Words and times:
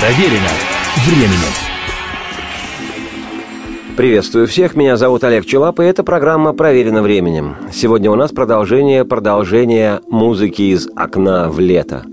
Проверено 0.00 0.48
временем. 1.04 1.52
Приветствую 3.98 4.46
всех, 4.46 4.74
меня 4.74 4.96
зовут 4.96 5.24
Олег 5.24 5.44
Челап, 5.44 5.78
и 5.78 5.84
эта 5.84 6.02
программа 6.02 6.54
«Проверено 6.54 7.02
временем». 7.02 7.56
Сегодня 7.70 8.10
у 8.10 8.14
нас 8.14 8.30
продолжение 8.30 9.04
продолжения 9.04 10.00
музыки 10.08 10.62
из 10.62 10.88
«Окна 10.96 11.50
в 11.50 11.60
лето». 11.60 12.04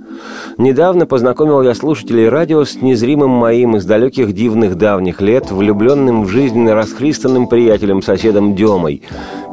Недавно 0.58 1.06
познакомил 1.06 1.62
я 1.62 1.74
слушателей 1.74 2.30
радио 2.30 2.64
с 2.66 2.82
незримым 2.82 3.30
моим 3.30 3.76
из 3.76 3.86
далеких 3.86 4.34
дивных 4.34 4.76
давних 4.76 5.22
лет, 5.22 5.52
влюбленным 5.52 6.24
в 6.24 6.30
жизненно 6.30 6.74
расхристанным 6.74 7.48
приятелем-соседом 7.48 8.56
Демой, 8.56 9.04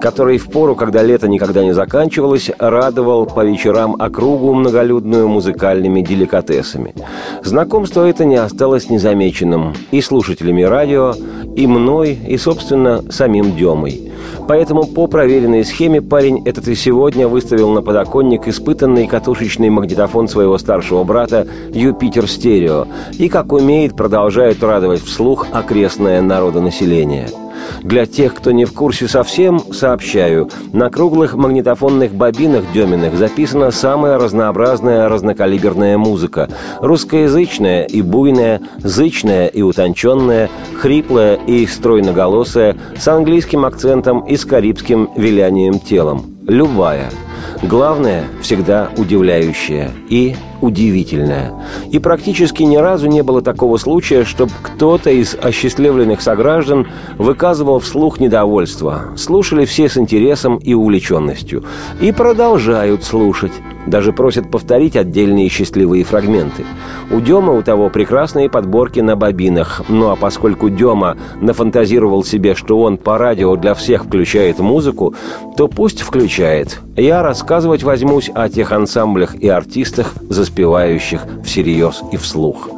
который 0.01 0.39
в 0.39 0.51
пору, 0.51 0.75
когда 0.75 1.03
лето 1.03 1.29
никогда 1.29 1.63
не 1.63 1.73
заканчивалось, 1.73 2.51
радовал 2.59 3.27
по 3.27 3.45
вечерам 3.45 3.97
округу 3.99 4.55
многолюдную 4.55 5.29
музыкальными 5.29 6.01
деликатесами. 6.01 6.95
Знакомство 7.43 8.07
это 8.07 8.25
не 8.25 8.37
осталось 8.37 8.89
незамеченным 8.89 9.75
и 9.91 10.01
слушателями 10.01 10.63
радио, 10.63 11.15
и 11.57 11.67
мной, 11.67 12.19
и, 12.27 12.37
собственно, 12.37 13.03
самим 13.11 13.57
Демой– 13.57 14.13
Поэтому 14.47 14.85
по 14.85 15.07
проверенной 15.07 15.65
схеме 15.65 16.03
парень 16.03 16.43
этот 16.45 16.69
и 16.69 16.75
сегодня 16.75 17.29
выставил 17.29 17.71
на 17.71 17.83
подоконник 17.83 18.47
испытанный 18.47 19.07
катушечный 19.07 19.71
магнитофон 19.71 20.29
своего 20.29 20.54
старшего 20.59 21.05
брата 21.05 21.47
«Юпитер 21.73 22.29
Стерео» 22.29 22.87
и, 23.13 23.29
как 23.29 23.53
умеет, 23.53 23.97
продолжает 23.97 24.63
радовать 24.63 25.03
вслух 25.03 25.47
окрестное 25.53 26.21
народонаселение– 26.21 27.29
для 27.83 28.07
тех, 28.07 28.35
кто 28.35 28.51
не 28.51 28.65
в 28.65 28.73
курсе 28.73 29.09
совсем, 29.09 29.61
сообщаю, 29.73 30.49
на 30.73 30.91
круглых 30.91 31.35
магнитофонных 31.35 32.15
бобинах 32.15 32.65
Деминых 32.73 33.17
записана 33.17 33.71
самая 33.71 34.19
разнообразная 34.19 35.09
разнокалиберная 35.09 35.99
музыка. 35.99 36.49
Русскоязычная 36.81 37.85
и 37.85 38.03
буйная, 38.03 38.61
зычная 38.79 39.47
и 39.47 39.63
утонченная, 39.63 40.51
хриплая 40.81 41.35
и 41.35 41.67
стройноголосая, 41.67 42.77
с 42.99 43.07
английским 43.09 43.65
акцентом 43.65 44.21
и 44.21 44.37
с 44.37 44.45
карибским 44.45 45.11
вилянием 45.17 45.79
телом. 45.79 46.37
Любая– 46.47 47.11
Главное– 47.63 48.25
всегда 48.43 48.91
удивляющее 48.97 49.91
и 50.09 50.37
удивительное. 50.65 51.53
И 51.91 51.99
практически 51.99 52.63
ни 52.63 52.77
разу 52.77 53.07
не 53.07 53.23
было 53.23 53.43
такого 53.43 53.77
случая, 53.77 54.25
чтобы 54.25 54.53
кто-то 54.63 55.11
из 55.11 55.37
осчастливленных 55.41 56.21
сограждан 56.21 56.87
выказывал 57.19 57.79
вслух 57.79 58.21
недовольство. 58.21 59.13
Слушали 59.17 59.65
все 59.65 59.89
с 59.89 59.97
интересом 59.97 60.57
и 60.57 60.75
увлеченностью. 60.75 61.65
И 62.01 62.13
продолжают 62.13 63.05
слушать. 63.05 63.53
Даже 63.87 64.13
просят 64.13 64.51
повторить 64.51 64.97
отдельные 64.97 65.49
счастливые 65.49 66.05
фрагменты. 66.05 66.65
У 67.11 67.21
Дема 67.21 67.53
у 67.53 67.63
того 67.63 67.91
прекрасные 67.91 68.49
подборки 68.49 69.01
на 69.01 69.15
бобинах. 69.15 69.83
Ну 69.89 70.09
а 70.09 70.17
поскольку 70.17 70.71
Дема 70.71 71.17
нафантазировал 71.41 72.25
себе, 72.25 72.55
что 72.55 72.81
он 72.81 72.97
по 72.97 73.19
радио 73.19 73.57
для 73.57 73.75
всех 73.75 74.05
включает 74.07 74.59
музыку, 74.59 75.15
то 75.57 75.69
пусть 75.69 76.01
включает. 76.01 76.81
Я 76.97 77.23
рассказывать 77.23 77.83
возьмусь 77.83 78.31
о 78.35 78.49
тех 78.49 78.73
ансамблях 78.73 79.35
и 79.35 79.49
артистах, 79.49 80.15
заспевающих 80.55 81.27
всерьез 81.45 82.03
и 82.13 82.17
вслух. 82.17 82.69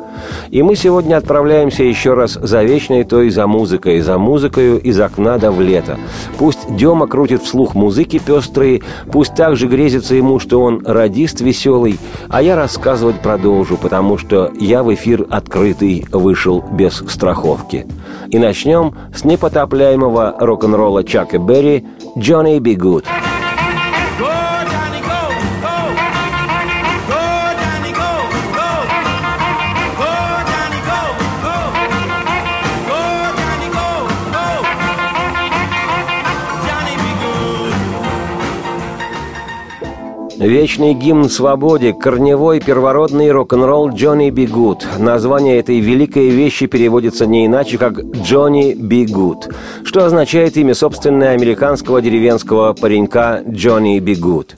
И 0.51 0.63
мы 0.63 0.77
сегодня 0.77 1.17
отправляемся 1.17 1.85
еще 1.85 2.15
раз 2.15 2.33
за 2.33 2.63
вечной 2.63 3.05
той 3.05 3.29
за 3.29 3.47
музыкой, 3.47 4.01
за 4.01 4.17
музыкою 4.17 4.81
из 4.81 4.99
окна 4.99 5.37
до 5.37 5.53
в 5.53 5.61
лето. 5.61 5.99
Пусть 6.39 6.75
Дема 6.75 7.07
крутит 7.07 7.43
вслух 7.43 7.75
музыки 7.75 8.19
пестрые, 8.19 8.83
пусть 9.13 9.35
также 9.35 9.67
грезится 9.69 10.15
ему, 10.15 10.39
что 10.39 10.63
он 10.63 10.85
радист 10.87 11.43
веселый, 11.43 11.99
а 12.29 12.41
я 12.41 12.57
рассказывать 12.57 13.21
продолжу, 13.21 13.77
потому 13.77 14.17
что 14.17 14.51
я 14.59 14.83
в 14.83 14.93
эфир 14.95 15.27
открытый 15.29 16.07
вышел 16.11 16.65
без 16.73 17.05
страховки. 17.09 17.87
И 18.29 18.39
начнем 18.39 18.95
с 19.15 19.25
непотопляемого 19.25 20.37
рок-н-ролла 20.41 21.05
Чака 21.05 21.39
Берри 21.39 21.85
«Johnny 22.17 22.59
Be 22.59 22.75
Good». 22.75 23.05
Вечный 40.39 40.93
гимн 40.93 41.31
свободе, 41.31 41.95
корневой 41.95 42.61
первородный 42.61 43.31
рок-н-ролл 43.31 43.89
Johnny 43.89 44.29
B. 44.29 44.47
Goode. 44.47 44.87
Название 44.99 45.59
этой 45.59 45.81
великой 45.81 46.29
вещи 46.29 46.67
переводится 46.67 47.25
не 47.25 47.47
иначе, 47.47 47.79
как 47.79 48.01
Johnny 48.01 48.75
B. 48.75 49.07
Goode, 49.07 49.49
что 49.83 50.05
означает 50.05 50.59
имя 50.59 50.75
собственное 50.75 51.31
американского 51.31 52.03
деревенского 52.03 52.75
паренька 52.75 53.43
Johnny 53.49 53.99
B. 53.99 54.15
Goode. 54.15 54.57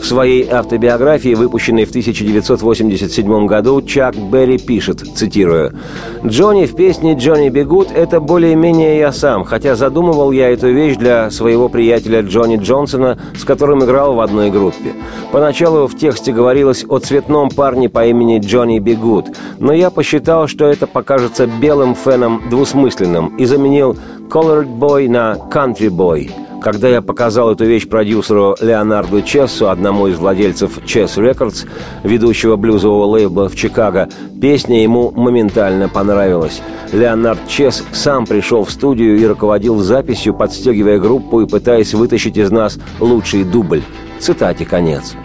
В 0.00 0.04
своей 0.04 0.48
автобиографии, 0.48 1.34
выпущенной 1.34 1.84
в 1.86 1.90
1987 1.90 3.46
году, 3.46 3.82
Чак 3.82 4.14
Берри 4.16 4.58
пишет, 4.58 5.00
цитирую, 5.00 5.76
«Джонни 6.24 6.66
в 6.66 6.76
песне 6.76 7.14
«Johnny 7.14 7.48
B. 7.48 7.64
Goode»— 7.64 7.88
это 7.94 8.20
более-менее 8.20 8.98
я 8.98 9.10
сам, 9.10 9.44
хотя 9.44 9.74
задумывал 9.74 10.30
я 10.30 10.50
эту 10.50 10.70
вещь 10.70 10.96
для 10.96 11.30
своего 11.30 11.68
приятеля 11.68 12.22
Джонни 12.22 12.56
Джонсона, 12.56 13.18
с 13.36 13.44
которым 13.44 13.84
играл 13.84 14.14
в 14.14 14.20
одной 14.20 14.50
группе. 14.50 14.94
Поначалу 15.32 15.86
в 15.86 15.96
тексте 15.96 16.32
говорилось 16.32 16.84
о 16.88 16.98
цветном 16.98 17.50
парне 17.50 17.88
по 17.88 18.06
имени 18.06 18.38
Джонни 18.38 18.78
Бигуд, 18.78 19.26
но 19.58 19.72
я 19.72 19.90
посчитал, 19.90 20.46
что 20.46 20.66
это 20.66 20.86
покажется 20.86 21.46
белым 21.46 21.94
феном 21.94 22.42
двусмысленным 22.48 23.36
и 23.36 23.44
заменил 23.44 23.96
«colored 24.28 24.68
boy» 24.78 25.08
на 25.08 25.36
«country 25.50 25.90
boy». 25.90 26.30
Когда 26.62 26.88
я 26.88 27.02
показал 27.02 27.52
эту 27.52 27.64
вещь 27.64 27.88
продюсеру 27.88 28.56
Леонарду 28.60 29.22
Чессу, 29.22 29.68
одному 29.68 30.08
из 30.08 30.18
владельцев 30.18 30.78
Chess 30.78 31.16
Records, 31.16 31.66
ведущего 32.02 32.56
блюзового 32.56 33.04
лейбла 33.04 33.48
в 33.48 33.54
Чикаго, 33.54 34.08
песня 34.40 34.82
ему 34.82 35.12
моментально 35.12 35.88
понравилась. 35.88 36.60
Леонард 36.92 37.40
Чесс 37.46 37.84
сам 37.92 38.26
пришел 38.26 38.64
в 38.64 38.70
студию 38.70 39.16
и 39.18 39.26
руководил 39.26 39.78
записью, 39.78 40.34
подстегивая 40.34 40.98
группу 40.98 41.40
и 41.40 41.46
пытаясь 41.46 41.94
вытащить 41.94 42.36
из 42.36 42.50
нас 42.50 42.78
лучший 43.00 43.44
дубль. 43.44 43.82
Цитате 44.18 44.64
конец. 44.64 45.16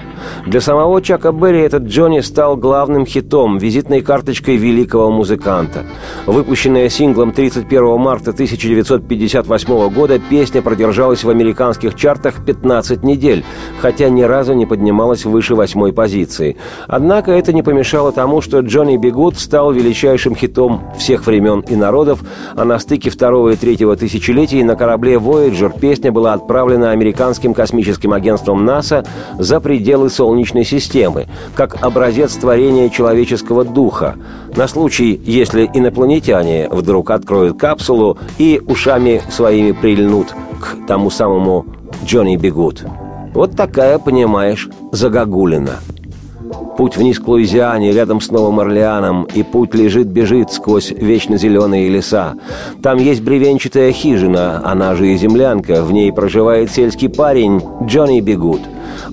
Для 0.46 0.62
самого 0.62 1.02
Чака 1.02 1.32
Берри 1.32 1.59
этот 1.59 1.84
Джонни 1.84 2.20
стал 2.20 2.58
главным 2.58 3.06
хитом, 3.06 3.58
визитной 3.58 4.02
карточкой 4.02 4.58
великого 4.58 5.12
музыканта. 5.12 5.86
Выпущенная 6.26 6.90
синглом 6.90 7.32
31 7.32 7.98
марта 8.00 8.32
1958 8.32 9.90
года, 9.90 10.20
песня 10.20 10.62
продержалась 10.62 11.24
в 11.24 11.30
американских 11.30 11.96
чартах 11.96 12.46
15 12.46 13.04
недель, 13.04 13.44
хотя 13.80 14.09
ни 14.09 14.22
разу 14.22 14.54
не 14.54 14.66
поднималась 14.66 15.26
выше 15.26 15.56
восьмой 15.56 15.94
позиции. 15.94 16.58
Однако 16.88 17.32
это 17.32 17.53
не 17.53 17.64
помешало 17.64 18.12
тому, 18.12 18.42
что 18.42 18.59
Джонни 18.59 18.98
Бигуд 18.98 19.38
стал 19.38 19.72
величайшим 19.72 20.36
хитом 20.36 20.84
всех 20.98 21.26
времен 21.26 21.62
и 21.62 21.76
народов, 21.76 22.20
а 22.56 22.66
на 22.66 22.78
стыке 22.80 23.09
второго 23.09 23.50
и 23.50 23.56
третьего 23.56 23.96
тысячелетий 23.96 24.64
на 24.64 24.76
корабле 24.76 25.16
Voyager 25.16 25.72
песня 25.80 26.12
была 26.12 26.34
отправлена 26.34 26.92
американским 26.92 27.53
космическим 27.53 28.14
агентством 28.14 28.66
НАСА 28.66 29.06
за 29.40 29.59
пределы 29.59 30.09
Солнечной 30.12 30.66
системы, 30.66 31.28
как 31.56 31.84
образец 31.84 32.34
творения 32.36 32.90
человеческого 32.90 33.64
духа, 33.64 34.16
на 34.56 34.68
случай, 34.68 35.20
если 35.26 35.70
инопланетяне 35.74 36.68
вдруг 36.70 37.12
откроют 37.12 37.58
капсулу 37.58 38.18
и 38.38 38.62
ушами 38.66 39.22
своими 39.30 39.72
прильнут 39.72 40.36
к 40.60 40.86
тому 40.88 41.10
самому 41.10 41.66
Джонни 42.06 42.38
Бегут. 42.38 42.84
Вот 43.34 43.56
такая, 43.56 43.98
понимаешь, 43.98 44.70
загогулина– 44.92 45.80
Путь 46.78 46.98
вниз 46.98 47.20
к 47.20 47.28
Луизиане, 47.28 47.91
рядом 47.91 48.22
с 48.22 48.32
Новым 48.32 48.59
Орлеаном, 48.59 49.26
и 49.35 49.44
путь 49.44 49.76
лежит-бежит 49.76 50.52
сквозь 50.52 50.91
вечно 50.91 51.38
зеленые 51.38 51.90
леса. 51.90 52.34
Там 52.82 52.97
есть 52.97 53.22
бревенчатая 53.22 53.91
хижина, 53.91 54.62
она 54.66 54.96
же 54.96 55.14
и 55.14 55.18
землянка, 55.18 55.84
в 55.84 55.91
ней 55.91 56.12
проживает 56.12 56.72
сельский 56.72 57.09
парень 57.09 57.62
Джонни 57.85 58.22
Бегут. 58.22 58.62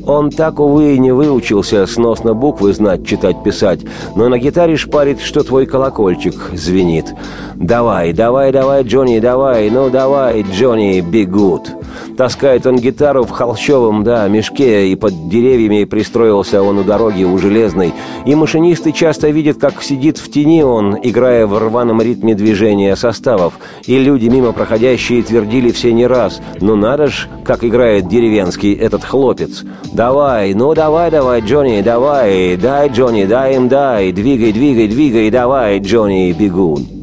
Он 0.09 0.31
так, 0.31 0.59
увы, 0.59 0.95
и 0.95 0.99
не 0.99 1.13
выучился 1.13 1.87
сносно 1.87 2.33
буквы 2.33 2.73
знать, 2.73 3.07
читать, 3.07 3.43
писать, 3.43 3.81
но 4.17 4.31
на 4.31 4.39
гитаре 4.39 4.75
шпарит, 4.79 5.21
что 5.21 5.43
твой 5.45 5.67
колокольчик 5.67 6.35
звенит. 6.55 7.15
«Давай, 7.57 8.15
давай, 8.15 8.51
давай, 8.51 8.85
Джонни, 8.85 9.19
давай, 9.19 9.69
ну 9.69 9.91
давай, 9.91 10.47
Джонни, 10.51 11.01
Бегут!» 11.03 11.73
Таскает 12.17 12.67
он 12.67 12.77
гитару 12.77 13.25
в 13.25 13.31
холщовом, 13.31 14.03
да, 14.03 14.27
мешке, 14.29 14.89
и 14.89 14.97
под 14.97 15.29
деревьями 15.29 15.85
пристроился 15.85 16.63
он 16.63 16.79
у 16.79 16.85
дороги, 16.85 17.25
у 17.25 17.37
железной. 17.39 17.93
И 18.27 18.35
машинисты 18.35 18.93
часто 18.93 19.29
видят, 19.29 19.59
как 19.59 19.83
сидит 19.83 20.19
в 20.19 20.31
тени 20.31 20.63
он, 20.63 20.99
играя 21.03 21.47
в 21.47 21.59
рваном 21.59 22.01
ритме 22.01 22.35
движения 22.35 22.97
составов. 22.97 23.55
И 23.87 23.99
люди, 23.99 24.29
мимо 24.29 24.53
проходящие, 24.53 25.23
твердили 25.23 25.71
все 25.71 25.93
не 25.93 26.07
раз. 26.07 26.41
«Ну 26.61 26.77
надо 26.77 27.09
ж, 27.09 27.29
как 27.45 27.63
играет 27.63 28.09
деревенский 28.09 28.73
этот 28.75 29.05
хлопец! 29.05 29.65
Давай, 29.99 30.55
ну 30.55 30.75
давай, 30.75 31.11
давай, 31.11 31.41
Джонни, 31.41 31.83
давай, 31.83 32.57
дай, 32.57 32.89
Джонни, 32.89 33.25
дай 33.25 33.57
им, 33.57 33.69
дай, 33.69 34.13
двигай, 34.13 34.53
двигай, 34.53 34.87
двигай, 34.87 35.29
давай, 35.29 35.81
Джонни, 35.81 36.33
бегун!» 36.33 36.98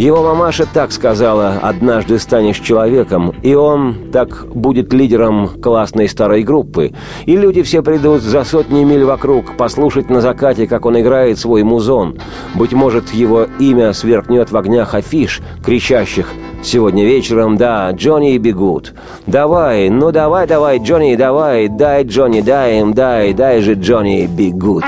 Его 0.00 0.22
мамаша 0.22 0.64
так 0.64 0.92
сказала 0.92 1.58
«однажды 1.60 2.18
станешь 2.18 2.58
человеком», 2.60 3.34
и 3.42 3.52
он 3.52 4.10
так 4.10 4.46
будет 4.46 4.94
лидером 4.94 5.60
классной 5.60 6.08
старой 6.08 6.42
группы. 6.42 6.94
И 7.26 7.36
люди 7.36 7.62
все 7.62 7.82
придут 7.82 8.22
за 8.22 8.44
сотни 8.44 8.82
миль 8.82 9.04
вокруг 9.04 9.58
послушать 9.58 10.08
на 10.08 10.22
закате, 10.22 10.66
как 10.66 10.86
он 10.86 10.98
играет 10.98 11.38
свой 11.38 11.64
музон. 11.64 12.16
Быть 12.54 12.72
может, 12.72 13.10
его 13.10 13.46
имя 13.58 13.92
сверкнет 13.92 14.50
в 14.50 14.56
огнях 14.56 14.94
афиш, 14.94 15.42
кричащих 15.62 16.32
«Сегодня 16.62 17.04
вечером, 17.04 17.58
да, 17.58 17.90
Джонни 17.90 18.38
бегут». 18.38 18.94
«Давай, 19.26 19.90
ну 19.90 20.12
давай, 20.12 20.46
давай, 20.46 20.78
Джонни, 20.78 21.14
давай, 21.14 21.68
дай, 21.68 22.04
Джонни, 22.04 22.40
дай 22.40 22.80
им, 22.80 22.94
дай, 22.94 23.34
дай 23.34 23.60
же, 23.60 23.74
Джонни, 23.74 24.26
бегут». 24.26 24.84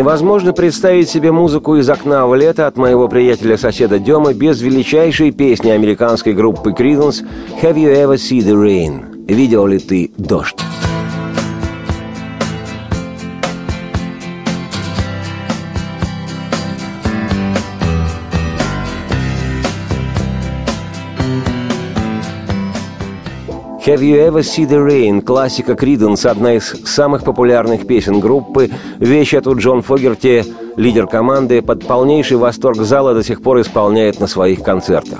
Невозможно 0.00 0.54
представить 0.54 1.10
себе 1.10 1.30
музыку 1.30 1.76
из 1.76 1.90
окна 1.90 2.26
в 2.26 2.34
лето 2.34 2.66
от 2.66 2.78
моего 2.78 3.06
приятеля-соседа 3.06 3.98
Демы 3.98 4.32
без 4.32 4.62
величайшей 4.62 5.30
песни 5.30 5.68
американской 5.68 6.32
группы 6.32 6.70
Creedence 6.70 7.22
«Have 7.60 7.74
you 7.74 7.92
ever 7.92 8.14
seen 8.14 8.40
the 8.40 8.54
rain?» 8.54 9.26
«Видел 9.26 9.66
ли 9.66 9.78
ты 9.78 10.10
дождь?» 10.16 10.69
«Have 23.86 24.02
You 24.02 24.16
Ever 24.16 24.42
See 24.42 24.66
The 24.66 24.78
Rain»– 24.78 25.22
классика 25.24 25.74
Криденс, 25.74 26.26
одна 26.26 26.54
из 26.54 26.66
самых 26.84 27.24
популярных 27.24 27.86
песен 27.86 28.20
группы. 28.20 28.68
Вещь 28.98 29.32
эту 29.32 29.56
Джон 29.56 29.80
Фогерти 29.80 30.44
лидер 30.80 31.06
команды, 31.06 31.60
под 31.60 31.86
полнейший 31.86 32.38
восторг 32.38 32.78
зала 32.78 33.12
до 33.12 33.22
сих 33.22 33.42
пор 33.42 33.60
исполняет 33.60 34.18
на 34.18 34.26
своих 34.26 34.62
концертах. 34.62 35.18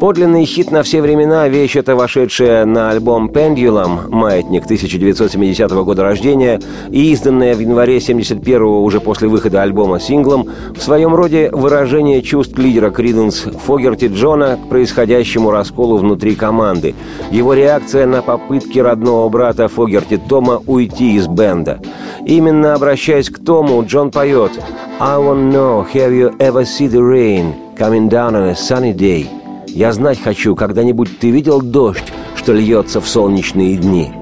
Подлинный 0.00 0.44
хит 0.44 0.72
на 0.72 0.82
все 0.82 1.00
времена, 1.00 1.46
вещь 1.48 1.76
эта, 1.76 1.94
вошедшая 1.94 2.64
на 2.64 2.90
альбом 2.90 3.28
«Pendulum», 3.28 4.08
«Маятник» 4.08 4.64
1970 4.64 5.70
года 5.70 6.02
рождения 6.02 6.60
и 6.90 7.12
изданная 7.12 7.54
в 7.54 7.60
январе 7.60 7.98
71-го 7.98 8.82
уже 8.82 9.00
после 9.00 9.28
выхода 9.28 9.62
альбома 9.62 10.00
синглом, 10.00 10.48
в 10.74 10.82
своем 10.82 11.14
роде 11.14 11.48
выражение 11.52 12.20
чувств 12.20 12.58
лидера 12.58 12.90
Криденс 12.90 13.44
Фогерти 13.66 14.06
Джона 14.06 14.58
к 14.64 14.68
происходящему 14.68 15.52
расколу 15.52 15.98
внутри 15.98 16.34
команды, 16.34 16.96
его 17.30 17.54
реакция 17.54 18.06
на 18.06 18.20
попытки 18.20 18.80
родного 18.80 19.28
брата 19.28 19.68
Фогерти 19.68 20.16
Тома 20.16 20.60
уйти 20.66 21.14
из 21.14 21.28
бенда. 21.28 21.78
Именно 22.26 22.74
обращаясь 22.74 23.30
к 23.30 23.38
Тому, 23.44 23.84
Джон 23.84 24.10
поет 24.10 24.52
I 25.00 25.16
want 25.16 25.52
know, 25.52 25.84
have 25.84 26.12
you 26.12 26.34
ever 26.40 26.64
seen 26.64 26.90
the 26.90 27.04
rain 27.04 27.76
coming 27.76 28.08
down 28.08 28.34
on 28.34 28.48
a 28.48 28.56
sunny 28.56 28.92
day? 28.92 29.28
Я 29.68 29.92
знать 29.92 30.20
хочу, 30.20 30.56
когда-нибудь 30.56 31.20
ты 31.20 31.30
видел 31.30 31.60
дождь, 31.60 32.12
что 32.34 32.52
льется 32.52 33.00
в 33.00 33.06
солнечные 33.06 33.76
дни? 33.76 34.12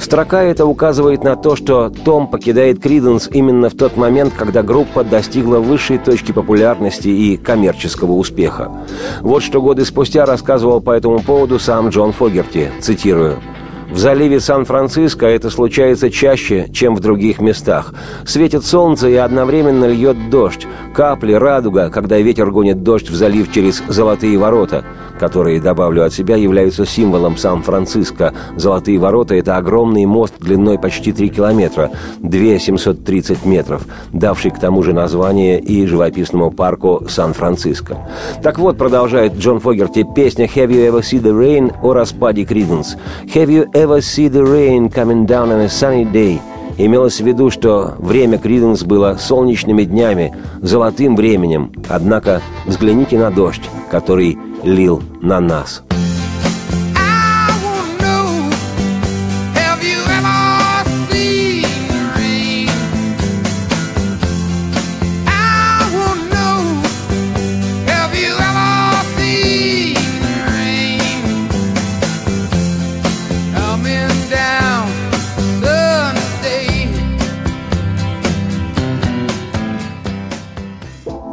Строка 0.00 0.42
эта 0.42 0.66
указывает 0.66 1.22
на 1.22 1.36
то, 1.36 1.54
что 1.54 1.88
Том 1.88 2.26
покидает 2.26 2.82
Криденс 2.82 3.28
именно 3.30 3.70
в 3.70 3.74
тот 3.74 3.96
момент, 3.96 4.34
когда 4.36 4.64
группа 4.64 5.04
достигла 5.04 5.58
высшей 5.58 5.98
точки 5.98 6.32
популярности 6.32 7.08
и 7.08 7.36
коммерческого 7.36 8.12
успеха. 8.12 8.72
Вот 9.20 9.44
что 9.44 9.62
годы 9.62 9.84
спустя 9.84 10.26
рассказывал 10.26 10.80
по 10.80 10.90
этому 10.90 11.20
поводу 11.20 11.60
сам 11.60 11.90
Джон 11.90 12.12
Фогерти, 12.12 12.72
цитирую– 12.80 13.38
в 13.94 13.98
заливе 13.98 14.40
Сан-Франциско 14.40 15.24
это 15.26 15.50
случается 15.50 16.10
чаще, 16.10 16.68
чем 16.72 16.96
в 16.96 17.00
других 17.00 17.40
местах. 17.40 17.94
Светит 18.26 18.64
солнце 18.64 19.08
и 19.08 19.14
одновременно 19.14 19.84
льет 19.84 20.30
дождь. 20.30 20.66
капли, 20.92 21.32
радуга, 21.32 21.90
когда 21.90 22.18
ветер 22.18 22.50
гонит 22.50 22.82
дождь 22.82 23.08
в 23.08 23.14
залив 23.14 23.52
через 23.52 23.84
Золотые 23.86 24.36
ворота, 24.36 24.84
которые, 25.18 25.60
добавлю 25.60 26.04
от 26.04 26.12
себя, 26.12 26.34
являются 26.34 26.84
символом 26.84 27.36
Сан-Франциско. 27.36 28.34
Золотые 28.56 28.98
ворота– 28.98 29.34
это 29.36 29.56
огромный 29.56 30.06
мост 30.06 30.34
длиной 30.40 30.78
почти 30.78 31.12
3 31.12 31.28
километра, 31.28 31.90
2730 32.18 33.44
метров, 33.44 33.82
давший 34.12 34.50
к 34.50 34.58
тому 34.58 34.82
же 34.82 34.92
название 34.92 35.60
и 35.60 35.86
живописному 35.86 36.50
парку 36.50 37.06
Сан-Франциско. 37.08 38.08
Так 38.42 38.58
вот, 38.58 38.76
продолжает 38.76 39.36
Джон 39.36 39.60
Фогерти, 39.60 40.04
песня 40.14 40.46
«Have 40.46 40.68
you 40.68 40.90
ever 40.90 41.00
seen 41.00 41.22
the 41.22 41.32
rain» 41.32 41.72
о 41.82 41.92
распаде 41.92 42.44
Криденс. 42.44 42.96
«Have 43.34 43.48
you 43.48 43.70
ever 43.72 43.83
seen 44.00 44.32
the 44.32 44.42
rain 44.42 44.88
coming 44.88 45.26
down 45.26 45.50
on 45.50 45.60
a 45.60 45.68
sunny 45.68 46.04
day?» 46.04 46.40
Имелось 46.76 47.20
в 47.20 47.24
виду, 47.24 47.50
что 47.50 47.94
время 47.98 48.38
Криденс 48.38 48.82
было 48.82 49.16
солнечными 49.20 49.84
днями, 49.84 50.34
золотым 50.60 51.14
временем. 51.14 51.72
Однако 51.88 52.42
взгляните 52.66 53.16
на 53.16 53.30
дождь, 53.30 53.62
который 53.90 54.36
лил 54.64 55.00
на 55.22 55.40
нас. 55.40 55.84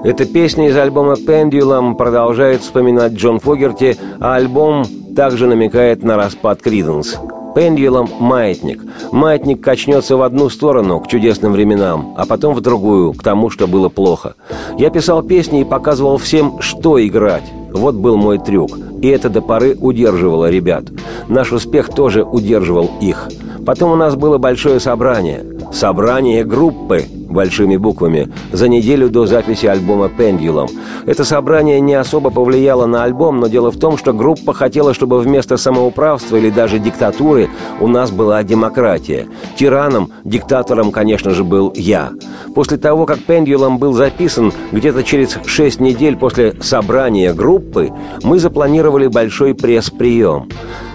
Эта 0.03 0.25
песня 0.25 0.67
из 0.67 0.77
альбома 0.77 1.13
«Pendulum» 1.13 1.95
продолжает 1.95 2.61
вспоминать 2.61 3.13
Джон 3.13 3.39
Фогерти, 3.39 3.97
а 4.19 4.35
альбом 4.35 4.83
также 5.15 5.45
намекает 5.45 6.03
на 6.03 6.17
распад 6.17 6.59
Криденс. 6.59 7.17
Пендюлом– 7.53 8.09
маятник. 8.19 8.81
Маятник 9.11 9.61
качнется 9.61 10.17
в 10.17 10.23
одну 10.23 10.49
сторону, 10.49 10.99
к 11.01 11.07
чудесным 11.07 11.51
временам, 11.51 12.15
а 12.17 12.25
потом 12.25 12.55
в 12.55 12.61
другую, 12.61 13.13
к 13.13 13.21
тому, 13.21 13.51
что 13.51 13.67
было 13.67 13.89
плохо. 13.89 14.33
Я 14.75 14.89
писал 14.89 15.21
песни 15.21 15.61
и 15.61 15.65
показывал 15.65 16.17
всем, 16.17 16.61
что 16.61 17.05
играть. 17.05 17.43
Вот 17.71 17.93
был 17.93 18.17
мой 18.17 18.39
трюк. 18.39 18.71
И 19.03 19.07
это 19.07 19.29
до 19.29 19.41
поры 19.41 19.77
удерживало 19.79 20.49
ребят. 20.49 20.85
Наш 21.27 21.51
успех 21.51 21.89
тоже 21.89 22.23
удерживал 22.23 22.89
их. 23.01 23.29
Потом 23.65 23.91
у 23.91 23.95
нас 23.95 24.15
было 24.15 24.39
большое 24.39 24.79
собрание. 24.79 25.45
Собрание 25.71 26.43
группы, 26.43 27.05
большими 27.31 27.77
буквами, 27.77 28.31
за 28.51 28.67
неделю 28.67 29.09
до 29.09 29.25
записи 29.25 29.65
альбома 29.65 30.09
«Пендюлом». 30.09 30.67
Это 31.05 31.23
собрание 31.23 31.79
не 31.79 31.95
особо 31.95 32.29
повлияло 32.29 32.85
на 32.85 33.03
альбом, 33.03 33.39
но 33.39 33.47
дело 33.47 33.71
в 33.71 33.79
том, 33.79 33.97
что 33.97 34.13
группа 34.13 34.53
хотела, 34.53 34.93
чтобы 34.93 35.19
вместо 35.19 35.57
самоуправства 35.57 36.37
или 36.37 36.49
даже 36.49 36.79
диктатуры 36.79 37.49
у 37.79 37.87
нас 37.87 38.11
была 38.11 38.43
демократия. 38.43 39.27
Тираном, 39.55 40.11
диктатором, 40.23 40.91
конечно 40.91 41.31
же, 41.31 41.43
был 41.43 41.73
я. 41.75 42.11
После 42.53 42.77
того, 42.77 43.05
как 43.05 43.19
«Пендюлом» 43.19 43.77
был 43.77 43.93
записан, 43.93 44.51
где-то 44.71 45.03
через 45.03 45.37
шесть 45.45 45.79
недель 45.79 46.17
после 46.17 46.53
собрания 46.61 47.33
группы, 47.33 47.91
мы 48.23 48.39
запланировали 48.39 49.07
большой 49.07 49.53
пресс-прием. 49.55 50.49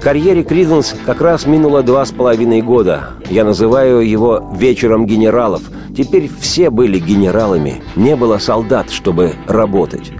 Карьере 0.07 0.45
Криденс 0.45 0.95
как 1.05 1.21
раз 1.21 1.47
минуло 1.47 1.83
два 1.83 2.05
с 2.05 2.13
половиной 2.13 2.63
года. 2.63 3.11
Я 3.29 3.43
называю 3.43 4.09
его 4.09 4.53
«вечером 4.57 5.05
генералов», 5.05 5.63
Теперь 5.97 6.31
все 6.39 6.71
были 6.71 7.01
генералами, 7.01 7.83
не 7.97 8.15
было 8.15 8.39
солдат, 8.39 8.91
чтобы 8.91 9.33
работать. 9.49 10.13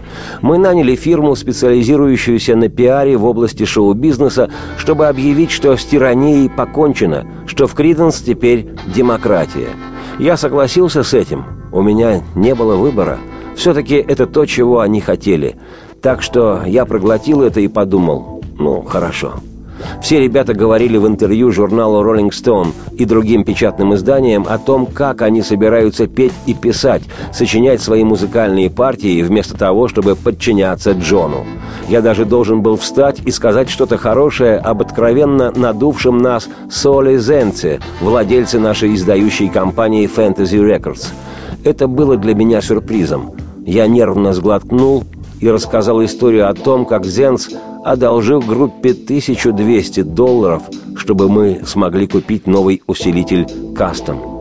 Мы 0.43 0.59
наняли 0.59 0.97
фирму, 0.97 1.37
специализирующуюся 1.37 2.57
на 2.57 2.69
пиаре 2.69 3.17
в 3.17 3.25
области 3.25 3.65
шоу-бизнеса, 3.65 4.51
чтобы 4.77 5.07
объявить, 5.07 5.53
что 5.53 5.77
с 5.77 5.85
тиранией 5.85 6.51
покончено, 6.51 7.25
что 7.47 7.69
в 7.69 7.75
Криденс 7.75 8.23
теперь 8.23 8.71
демократия. 8.93 9.69
Я 10.19 10.37
согласился 10.37 11.05
с 11.05 11.15
этим. 11.15 11.45
У 11.71 11.83
меня 11.83 12.25
не 12.35 12.57
было 12.57 12.75
выбора. 12.75 13.19
Все-таки 13.55 13.95
это 13.97 14.27
то, 14.27 14.47
чего 14.47 14.81
они 14.81 15.01
хотели. 15.01 15.55
Так 16.03 16.23
что 16.23 16.63
я 16.67 16.87
проглотил 16.87 17.43
это 17.43 17.61
и 17.61 17.69
подумал, 17.69 18.43
ну, 18.59 18.83
хорошо. 18.83 19.35
Все 20.03 20.21
ребята 20.21 20.55
говорили 20.55 20.97
в 20.97 21.07
интервью 21.07 21.51
журналу 21.51 22.03
Rolling 22.03 22.31
Stone 22.31 22.73
и 22.97 23.05
другим 23.05 23.45
печатным 23.45 23.95
изданиям 23.95 24.47
о 24.49 24.59
том, 24.59 24.87
как 24.87 25.23
они 25.23 25.43
собираются 25.43 26.07
петь 26.07 26.33
и 26.47 26.55
писать, 26.55 27.03
сочинять 27.33 27.81
свои 27.81 28.05
музыкальные 28.05 28.71
партии 28.71 29.23
вместо 29.23 29.57
того, 29.57 29.89
чтобы 29.89 30.17
подчиняться 30.17 30.93
Джону. 30.93 31.45
Я 31.89 32.03
даже 32.03 32.25
должен 32.25 32.63
был 32.63 32.77
встать 32.77 33.21
и 33.25 33.31
сказать 33.31 33.71
что-то 33.71 33.97
хорошее 33.97 34.59
об 34.59 34.83
откровенно 34.83 35.53
надувшем 35.55 36.19
нас 36.19 36.49
Соли 36.71 37.17
Зенце, 37.17 37.81
владельце 38.01 38.59
нашей 38.59 38.95
издающей 38.95 39.49
компании 39.49 40.09
Fantasy 40.15 40.59
Records. 40.59 41.09
Это 41.65 41.87
было 41.87 42.17
для 42.17 42.35
меня 42.35 42.61
сюрпризом. 42.61 43.33
Я 43.65 43.87
нервно 43.89 44.33
сглотнул 44.33 45.05
и 45.41 45.51
рассказал 45.51 46.05
историю 46.05 46.49
о 46.49 46.55
том, 46.55 46.87
как 46.87 47.05
Зенц 47.05 47.49
одолжил 47.87 48.41
группе 48.41 48.91
1200 48.91 50.03
долларов, 50.03 50.63
чтобы 50.97 51.29
мы 51.29 51.63
смогли 51.65 52.09
купить 52.09 52.47
новый 52.49 52.83
усилитель 52.89 53.47
«Кастом». 53.77 54.41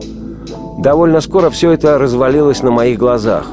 Довольно 0.78 1.20
скоро 1.20 1.48
все 1.50 1.70
это 1.70 1.96
развалилось 1.96 2.62
на 2.62 2.72
моих 2.72 2.98
глазах. 2.98 3.46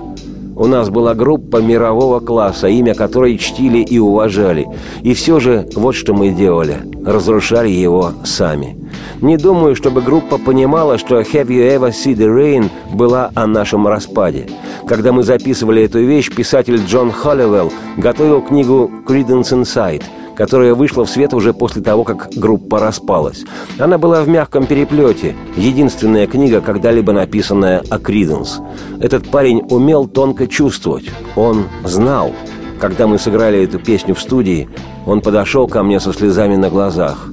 У 0.56 0.68
нас 0.68 0.90
была 0.90 1.16
группа 1.16 1.58
мирового 1.58 2.20
класса, 2.20 2.68
имя 2.68 2.94
которой 2.94 3.38
чтили 3.38 3.80
и 3.80 3.98
уважали. 3.98 4.68
И 5.02 5.14
все 5.14 5.40
же 5.40 5.68
вот 5.76 5.96
что 5.96 6.14
мы 6.14 6.30
делали. 6.30 6.78
Разрушали 7.06 7.70
его 7.70 8.12
сами. 8.24 8.78
Не 9.22 9.38
думаю, 9.38 9.76
чтобы 9.76 10.02
группа 10.02 10.38
понимала, 10.38 10.98
что 10.98 11.22
«Have 11.22 11.48
you 11.48 11.68
ever 11.76 11.90
seen 11.90 12.16
the 12.16 12.28
rain» 12.28 12.70
была 12.94 13.32
о 13.34 13.48
нашем 13.48 13.88
распаде. 13.88 14.48
Когда 14.88 15.12
мы 15.12 15.24
записывали 15.24 15.84
эту 15.84 16.00
вещь, 16.00 16.30
писатель 16.34 16.80
Джон 16.86 17.12
Холливелл 17.12 17.72
готовил 17.98 18.42
книгу 18.42 18.92
«Credence 19.08 19.52
Inside», 19.54 20.04
которая 20.36 20.74
вышла 20.74 21.06
в 21.06 21.10
свет 21.10 21.34
уже 21.34 21.54
после 21.54 21.82
того, 21.82 22.04
как 22.04 22.30
группа 22.36 22.80
распалась. 22.80 23.44
Она 23.80 23.98
была 23.98 24.24
в 24.24 24.28
мягком 24.28 24.66
переплете, 24.66 25.36
единственная 25.56 26.28
книга, 26.28 26.62
когда-либо 26.62 27.14
написанная 27.14 27.84
о 27.90 28.00
Криденс. 28.00 28.60
Этот 29.00 29.30
парень 29.30 29.64
умел 29.70 30.08
тонко 30.08 30.48
чувствовать. 30.48 31.06
Он 31.36 31.66
знал. 31.84 32.34
Когда 32.80 33.08
мы 33.08 33.18
сыграли 33.18 33.64
эту 33.64 33.80
песню 33.80 34.14
в 34.14 34.20
студии, 34.20 34.68
он 35.06 35.22
подошел 35.22 35.68
ко 35.68 35.84
мне 35.84 36.00
со 36.00 36.12
слезами 36.12 36.56
на 36.56 36.70
глазах. 36.70 37.28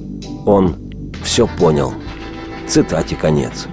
Он 0.45 0.75
все 1.23 1.47
понял. 1.59 1.93
Цитате 2.67 3.15
конец. 3.15 3.67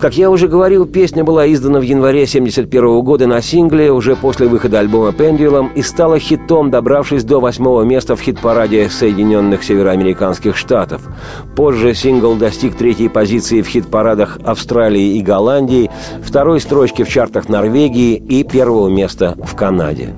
Как 0.00 0.16
я 0.16 0.30
уже 0.30 0.48
говорил, 0.48 0.86
песня 0.86 1.24
была 1.24 1.46
издана 1.52 1.78
в 1.78 1.82
январе 1.82 2.22
1971 2.22 3.02
года 3.02 3.26
на 3.26 3.42
сингле 3.42 3.92
уже 3.92 4.16
после 4.16 4.46
выхода 4.48 4.78
альбома 4.78 5.12
«Пендулум» 5.12 5.70
и 5.74 5.82
стала 5.82 6.18
хитом, 6.18 6.70
добравшись 6.70 7.22
до 7.22 7.38
восьмого 7.38 7.82
места 7.82 8.16
в 8.16 8.22
хит-параде 8.22 8.88
Соединенных 8.88 9.62
Североамериканских 9.62 10.56
Штатов. 10.56 11.02
Позже 11.54 11.92
сингл 11.92 12.34
достиг 12.34 12.76
третьей 12.76 13.10
позиции 13.10 13.60
в 13.60 13.66
хит-парадах 13.66 14.38
Австралии 14.42 15.18
и 15.18 15.20
Голландии, 15.20 15.90
второй 16.22 16.60
строчки 16.60 17.02
в 17.02 17.08
чартах 17.10 17.50
Норвегии 17.50 18.14
и 18.14 18.42
первого 18.42 18.88
места 18.88 19.36
в 19.44 19.54
Канаде. 19.54 20.14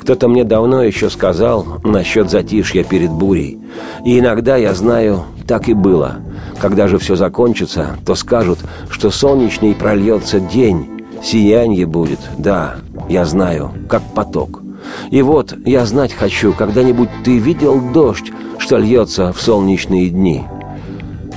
Кто-то 0.00 0.28
мне 0.28 0.44
давно 0.44 0.82
еще 0.82 1.10
сказал 1.10 1.66
насчет 1.84 2.30
затишья 2.30 2.84
перед 2.84 3.10
бурей. 3.10 3.58
И 4.04 4.18
иногда, 4.18 4.56
я 4.56 4.72
знаю, 4.72 5.24
так 5.46 5.68
и 5.68 5.74
было. 5.74 6.16
Когда 6.58 6.88
же 6.88 6.98
все 6.98 7.16
закончится, 7.16 7.98
то 8.06 8.14
скажут, 8.14 8.60
что 8.88 9.10
солнечный 9.10 9.74
прольется 9.74 10.40
день, 10.40 11.04
сияние 11.22 11.84
будет, 11.84 12.18
да, 12.38 12.76
я 13.10 13.26
знаю, 13.26 13.72
как 13.88 14.02
поток. 14.14 14.62
И 15.10 15.20
вот 15.20 15.54
я 15.66 15.84
знать 15.84 16.14
хочу, 16.14 16.54
когда-нибудь 16.54 17.10
ты 17.22 17.36
видел 17.38 17.78
дождь, 17.92 18.32
что 18.58 18.78
льется 18.78 19.34
в 19.34 19.40
солнечные 19.40 20.08
дни. 20.08 20.44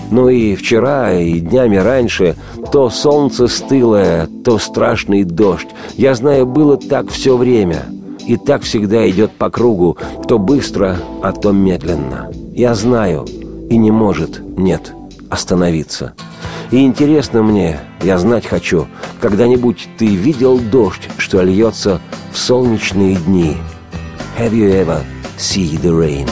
Ну 0.09 0.29
и 0.29 0.55
вчера, 0.55 1.11
и 1.11 1.39
днями 1.39 1.75
раньше, 1.75 2.37
то 2.71 2.89
солнце 2.89 3.47
стылое, 3.47 4.29
то 4.45 4.57
страшный 4.57 5.25
дождь. 5.25 5.67
Я 5.97 6.15
знаю, 6.15 6.45
было 6.45 6.77
так 6.77 7.09
все 7.09 7.35
время— 7.35 7.87
и 8.27 8.37
так 8.37 8.63
всегда 8.63 9.09
идет 9.09 9.31
по 9.31 9.49
кругу, 9.49 9.97
то 10.27 10.39
быстро, 10.39 10.97
а 11.21 11.31
то 11.31 11.51
медленно. 11.51 12.31
Я 12.53 12.75
знаю, 12.75 13.25
и 13.69 13.77
не 13.77 13.91
может, 13.91 14.41
нет, 14.57 14.93
остановиться. 15.29 16.13
И 16.71 16.83
интересно 16.83 17.43
мне, 17.43 17.79
я 18.01 18.17
знать 18.17 18.45
хочу, 18.45 18.87
когда-нибудь 19.21 19.87
ты 19.97 20.07
видел 20.07 20.57
дождь, 20.59 21.09
что 21.17 21.41
льется 21.41 22.01
в 22.31 22.37
солнечные 22.37 23.15
дни? 23.15 23.57
Have 24.39 24.53
you 24.53 24.71
ever 24.71 25.01
seen 25.37 25.79
the 25.81 25.91
rain? 25.91 26.27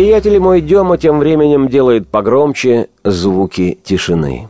Приятель 0.00 0.38
мой 0.38 0.62
Дема 0.62 0.96
тем 0.96 1.18
временем 1.18 1.68
делает 1.68 2.08
погромче 2.08 2.88
звуки 3.04 3.76
тишины. 3.84 4.48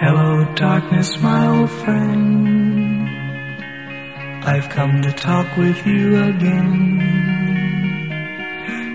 Hello, 0.00 0.44
darkness, 0.56 1.08
my 1.22 1.46
old 1.46 1.70
friend. 1.70 3.06
I've 4.44 4.68
come 4.70 5.00
to 5.02 5.12
talk 5.12 5.46
with 5.56 5.86
you 5.86 6.20
again. 6.30 6.98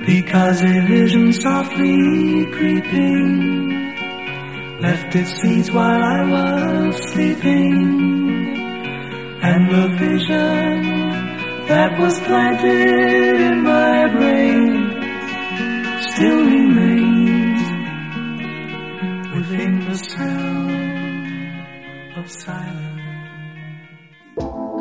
Because 0.05 0.61
a 0.61 0.81
vision 0.85 1.31
softly 1.31 2.45
creeping 2.51 3.95
left 4.81 5.15
its 5.15 5.31
seeds 5.39 5.71
while 5.71 6.03
I 6.03 6.21
was 6.29 6.97
sleeping. 7.13 7.71
And 9.41 9.69
the 9.71 9.87
vision 9.99 11.24
that 11.67 11.99
was 11.99 12.19
planted 12.19 13.41
in 13.41 13.63
my 13.63 14.07
brain 14.07 15.01
still 15.99 16.41
remains 16.45 17.61
within 19.35 19.73
the 19.89 19.97
sound 19.97 21.65
of 22.17 22.29
silence. 22.29 22.85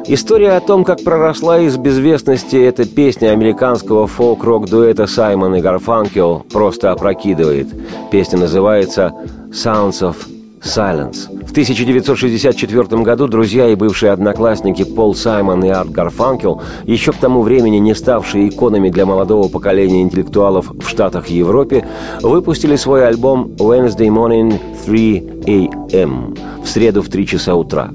История 0.07 0.53
о 0.53 0.61
том, 0.61 0.85
как 0.85 1.03
проросла 1.03 1.61
из 1.61 1.79
безвестности 1.79 2.57
эта 2.57 2.85
песня 2.87 3.31
американского 3.31 4.07
фолк-рок-дуэта 4.07 5.07
Саймон 5.07 5.55
и 5.55 5.63
Гарфанкел, 5.63 6.45
просто 6.53 6.93
опрокидывает. 6.93 7.69
Песня 8.11 8.39
называется 8.39 9.15
«Sounds 9.51 10.03
of 10.03 10.34
Silence». 10.65 11.29
В 11.47 11.51
1964 11.51 13.03
году 13.03 13.29
друзья 13.29 13.69
и 13.69 13.75
бывшие 13.75 14.13
одноклассники 14.13 14.85
Пол 14.85 15.15
Саймон 15.15 15.65
и 15.65 15.69
Арт 15.69 15.91
Гарфанкел, 15.91 16.63
еще 16.85 17.13
к 17.13 17.17
тому 17.17 17.43
времени 17.43 17.77
не 17.77 17.95
ставшие 17.95 18.49
иконами 18.49 18.89
для 18.89 19.07
молодого 19.07 19.49
поколения 19.49 20.03
интеллектуалов 20.03 20.71
в 20.71 20.89
Штатах 20.89 21.31
и 21.31 21.37
Европе, 21.37 21.87
выпустили 22.23 22.77
свой 22.77 23.07
альбом 23.07 23.53
«Wednesday 23.59 24.09
Morning 24.09 24.59
3 24.87 25.43
a.m.» 25.47 26.35
в 26.63 26.69
среду 26.69 27.03
в 27.03 27.09
3 27.09 27.27
часа 27.27 27.55
утра. 27.55 27.91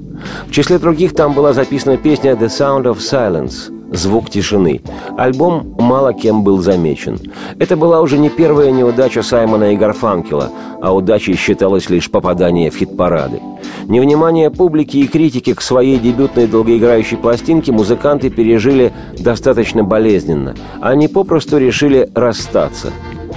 В 0.46 0.52
числе 0.52 0.78
других 0.78 1.14
там 1.14 1.34
была 1.34 1.52
записана 1.52 1.96
песня 1.96 2.32
«The 2.32 2.46
Sound 2.46 2.84
of 2.84 2.98
Silence», 2.98 3.79
«Звук 3.92 4.30
тишины». 4.30 4.82
Альбом 5.18 5.74
мало 5.78 6.12
кем 6.12 6.44
был 6.44 6.58
замечен. 6.58 7.18
Это 7.58 7.76
была 7.76 8.00
уже 8.00 8.18
не 8.18 8.30
первая 8.30 8.70
неудача 8.70 9.22
Саймона 9.22 9.72
и 9.72 9.76
Гарфанкела, 9.76 10.50
а 10.80 10.94
удачей 10.94 11.34
считалось 11.36 11.90
лишь 11.90 12.10
попадание 12.10 12.70
в 12.70 12.76
хит-парады. 12.76 13.40
Невнимание 13.86 14.50
публики 14.50 14.98
и 14.98 15.08
критики 15.08 15.52
к 15.52 15.60
своей 15.60 15.98
дебютной 15.98 16.46
долгоиграющей 16.46 17.16
пластинке 17.16 17.72
музыканты 17.72 18.30
пережили 18.30 18.92
достаточно 19.18 19.82
болезненно. 19.82 20.54
Они 20.80 21.08
попросту 21.08 21.58
решили 21.58 22.08
расстаться. 22.14 22.92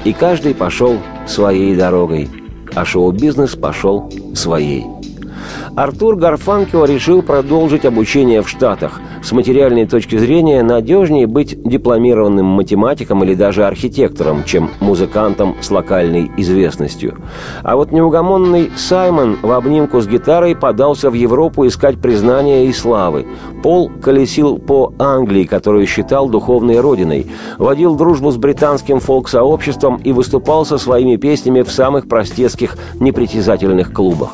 И 0.05 0.13
каждый 0.13 0.53
пошел 0.53 0.97
своей 1.25 1.75
дорогой, 1.75 2.29
а 2.75 2.85
шоу-бизнес 2.85 3.55
пошел 3.55 4.11
своей. 4.35 4.85
Артур 5.75 6.15
Гарфанкел 6.17 6.85
решил 6.85 7.21
продолжить 7.21 7.85
обучение 7.85 8.41
в 8.41 8.49
Штатах. 8.49 9.01
С 9.23 9.31
материальной 9.31 9.85
точки 9.85 10.17
зрения 10.17 10.61
надежнее 10.63 11.27
быть 11.27 11.57
дипломированным 11.63 12.45
математиком 12.45 13.23
или 13.23 13.35
даже 13.35 13.65
архитектором, 13.65 14.43
чем 14.43 14.69
музыкантом 14.81 15.55
с 15.61 15.71
локальной 15.71 16.29
известностью. 16.35 17.17
А 17.63 17.77
вот 17.77 17.93
неугомонный 17.93 18.69
Саймон 18.75 19.37
в 19.41 19.49
обнимку 19.51 20.01
с 20.01 20.07
гитарой 20.07 20.57
подался 20.57 21.09
в 21.09 21.13
Европу 21.13 21.65
искать 21.65 22.01
признания 22.01 22.65
и 22.65 22.73
славы. 22.73 23.25
Пол 23.63 23.89
колесил 24.01 24.57
по 24.57 24.93
Англии, 24.99 25.45
которую 25.45 25.87
считал 25.87 26.27
духовной 26.27 26.81
родиной, 26.81 27.27
водил 27.57 27.95
дружбу 27.95 28.29
с 28.29 28.35
британским 28.35 28.99
фолк-сообществом 28.99 30.01
и 30.03 30.11
выступал 30.11 30.65
со 30.65 30.77
своими 30.77 31.15
песнями 31.15 31.61
в 31.61 31.71
самых 31.71 32.09
простецких, 32.09 32.75
непритязательных 32.99 33.93
клубах. 33.93 34.31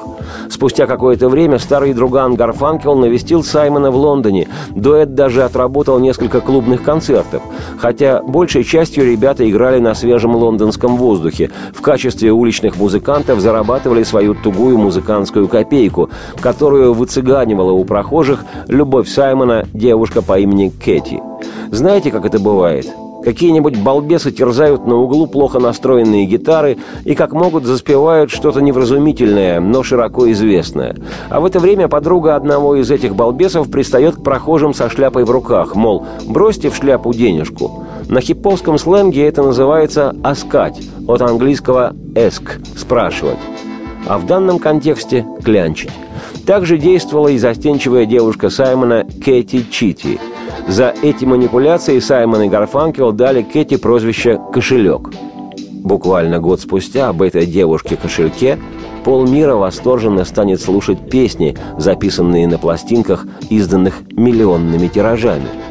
Спустя 0.49 0.87
какое-то 0.87 1.29
время 1.29 1.59
старый 1.59 1.93
друган 1.93 2.35
Гарфанкел 2.35 2.95
навестил 2.95 3.43
Саймона 3.43 3.91
в 3.91 3.95
Лондоне. 3.95 4.47
Дуэт 4.71 5.13
даже 5.13 5.43
отработал 5.43 5.99
несколько 5.99 6.41
клубных 6.41 6.83
концертов. 6.83 7.41
Хотя 7.77 8.21
большей 8.21 8.63
частью 8.63 9.05
ребята 9.05 9.49
играли 9.49 9.79
на 9.79 9.93
свежем 9.95 10.35
лондонском 10.35 10.97
воздухе. 10.97 11.51
В 11.73 11.81
качестве 11.81 12.31
уличных 12.31 12.77
музыкантов 12.77 13.39
зарабатывали 13.39 14.03
свою 14.03 14.35
тугую 14.35 14.77
музыкантскую 14.77 15.47
копейку, 15.47 16.09
которую 16.39 16.93
выцыганивала 16.93 17.71
у 17.71 17.83
прохожих 17.83 18.45
любовь 18.67 19.07
Саймона 19.07 19.65
девушка 19.73 20.21
по 20.21 20.39
имени 20.39 20.69
Кэти. 20.69 21.21
Знаете, 21.71 22.11
как 22.11 22.25
это 22.25 22.39
бывает? 22.39 22.87
Какие-нибудь 23.23 23.81
балбесы 23.81 24.31
терзают 24.31 24.87
на 24.87 24.95
углу 24.95 25.27
плохо 25.27 25.59
настроенные 25.59 26.25
гитары 26.25 26.77
и 27.03 27.15
как 27.15 27.33
могут 27.33 27.65
заспевают 27.65 28.31
что-то 28.31 28.61
невразумительное, 28.61 29.59
но 29.59 29.83
широко 29.83 30.31
известное. 30.31 30.95
А 31.29 31.39
в 31.39 31.45
это 31.45 31.59
время 31.59 31.87
подруга 31.87 32.35
одного 32.35 32.75
из 32.75 32.89
этих 32.91 33.15
балбесов 33.15 33.69
пристает 33.69 34.15
к 34.15 34.23
прохожим 34.23 34.73
со 34.73 34.89
шляпой 34.89 35.25
в 35.25 35.31
руках, 35.31 35.75
мол, 35.75 36.05
бросьте 36.25 36.69
в 36.69 36.75
шляпу 36.75 37.13
денежку. 37.13 37.85
На 38.07 38.21
хипповском 38.21 38.77
сленге 38.77 39.27
это 39.27 39.43
называется 39.43 40.15
«аскать», 40.23 40.81
от 41.07 41.21
английского 41.21 41.93
«эск»– 42.15 42.59
«спрашивать». 42.75 43.37
А 44.07 44.17
в 44.17 44.25
данном 44.25 44.59
контексте– 44.59 45.25
«клянчить». 45.43 45.91
Также 46.49 46.79
действовала 46.79 47.27
и 47.27 47.37
застенчивая 47.37 48.07
девушка 48.07 48.49
Саймона 48.49 49.05
Кэти 49.23 49.63
Чити– 49.69 50.19
за 50.67 50.95
эти 51.03 51.23
манипуляции 51.23 51.99
Саймон 51.99 52.41
и 52.41 52.49
Гарфанкел 52.49 53.11
дали 53.11 53.43
Кэти 53.43 53.77
прозвище 53.77 54.39
«Кошелек». 54.51 55.11
Буквально 55.83 56.39
год 56.39 56.59
спустя 56.59 57.09
об 57.09 57.21
этой 57.21 57.45
девушке-кошельке 57.45 58.57
полмира 59.03 59.53
восторженно 59.53 60.25
станет 60.25 60.59
слушать 60.59 61.07
песни, 61.11 61.55
записанные 61.77 62.47
на 62.47 62.57
пластинках, 62.57 63.27
изданных 63.51 64.01
миллионными 64.11 64.87
тиражами– 64.87 65.49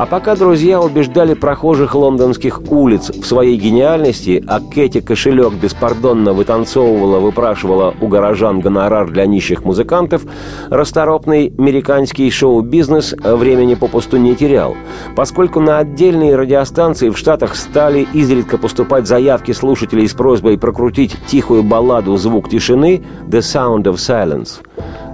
а 0.00 0.06
пока 0.06 0.34
друзья 0.34 0.80
убеждали 0.80 1.34
прохожих 1.34 1.94
лондонских 1.94 2.62
улиц 2.70 3.10
в 3.10 3.22
своей 3.26 3.58
гениальности, 3.58 4.42
а 4.46 4.58
Кэти 4.58 5.02
кошелек 5.02 5.52
беспардонно 5.52 6.32
вытанцовывала, 6.32 7.18
выпрашивала 7.20 7.94
у 8.00 8.06
горожан 8.06 8.60
гонорар 8.60 9.10
для 9.10 9.26
нищих 9.26 9.62
музыкантов, 9.62 10.22
расторопный 10.70 11.52
американский 11.58 12.30
шоу-бизнес 12.30 13.14
времени 13.22 13.74
попусту 13.74 14.16
не 14.16 14.34
терял, 14.34 14.74
поскольку 15.16 15.60
на 15.60 15.76
отдельные 15.76 16.34
радиостанции 16.34 17.10
в 17.10 17.18
Штатах 17.18 17.54
стали 17.54 18.08
изредка 18.14 18.56
поступать 18.56 19.06
заявки 19.06 19.52
слушателей 19.52 20.08
с 20.08 20.14
просьбой 20.14 20.56
прокрутить 20.56 21.14
тихую 21.26 21.62
балладу 21.62 22.16
«Звук 22.16 22.48
тишины» 22.48 23.02
«The 23.28 23.40
Sound 23.40 23.82
of 23.82 23.96
Silence» 23.96 24.62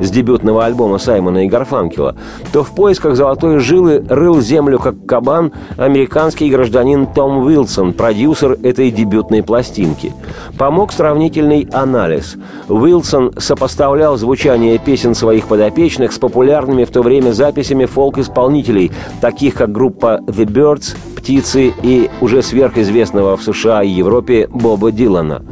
с 0.01 0.11
дебютного 0.11 0.65
альбома 0.65 0.99
Саймона 0.99 1.45
и 1.45 1.49
Гарфанкела, 1.49 2.17
то 2.53 2.63
в 2.63 2.75
поисках 2.75 3.17
золотой 3.17 3.59
жилы 3.59 4.05
рыл 4.09 4.41
землю 4.41 4.79
как 4.79 5.07
кабан 5.07 5.53
американский 5.77 6.51
гражданин 6.51 7.07
Том 7.07 7.39
Уилсон, 7.39 7.93
продюсер 7.93 8.59
этой 8.63 8.91
дебютной 8.91 9.43
пластинки. 9.43 10.13
Помог 10.59 10.93
сравнительный 10.93 11.69
анализ. 11.73 12.37
Уилсон 12.69 13.33
сопоставлял 13.39 14.17
звучание 14.17 14.79
песен 14.79 15.15
своих 15.15 15.47
подопечных 15.47 16.13
с 16.13 16.19
популярными 16.19 16.85
в 16.85 16.91
то 16.91 17.03
время 17.03 17.33
записями 17.33 17.85
фолк-исполнителей, 17.87 18.93
таких 19.21 19.55
как 19.55 19.73
группа 19.73 20.21
The 20.27 20.45
Birds, 20.45 20.97
«Птицы» 21.17 21.73
и 21.83 22.11
уже 22.21 22.43
сверхизвестного 22.43 23.37
в 23.37 23.43
США 23.43 23.83
и 23.83 23.89
Европе 23.89 24.49
Боба 24.49 24.93
Дилана. 24.93 25.43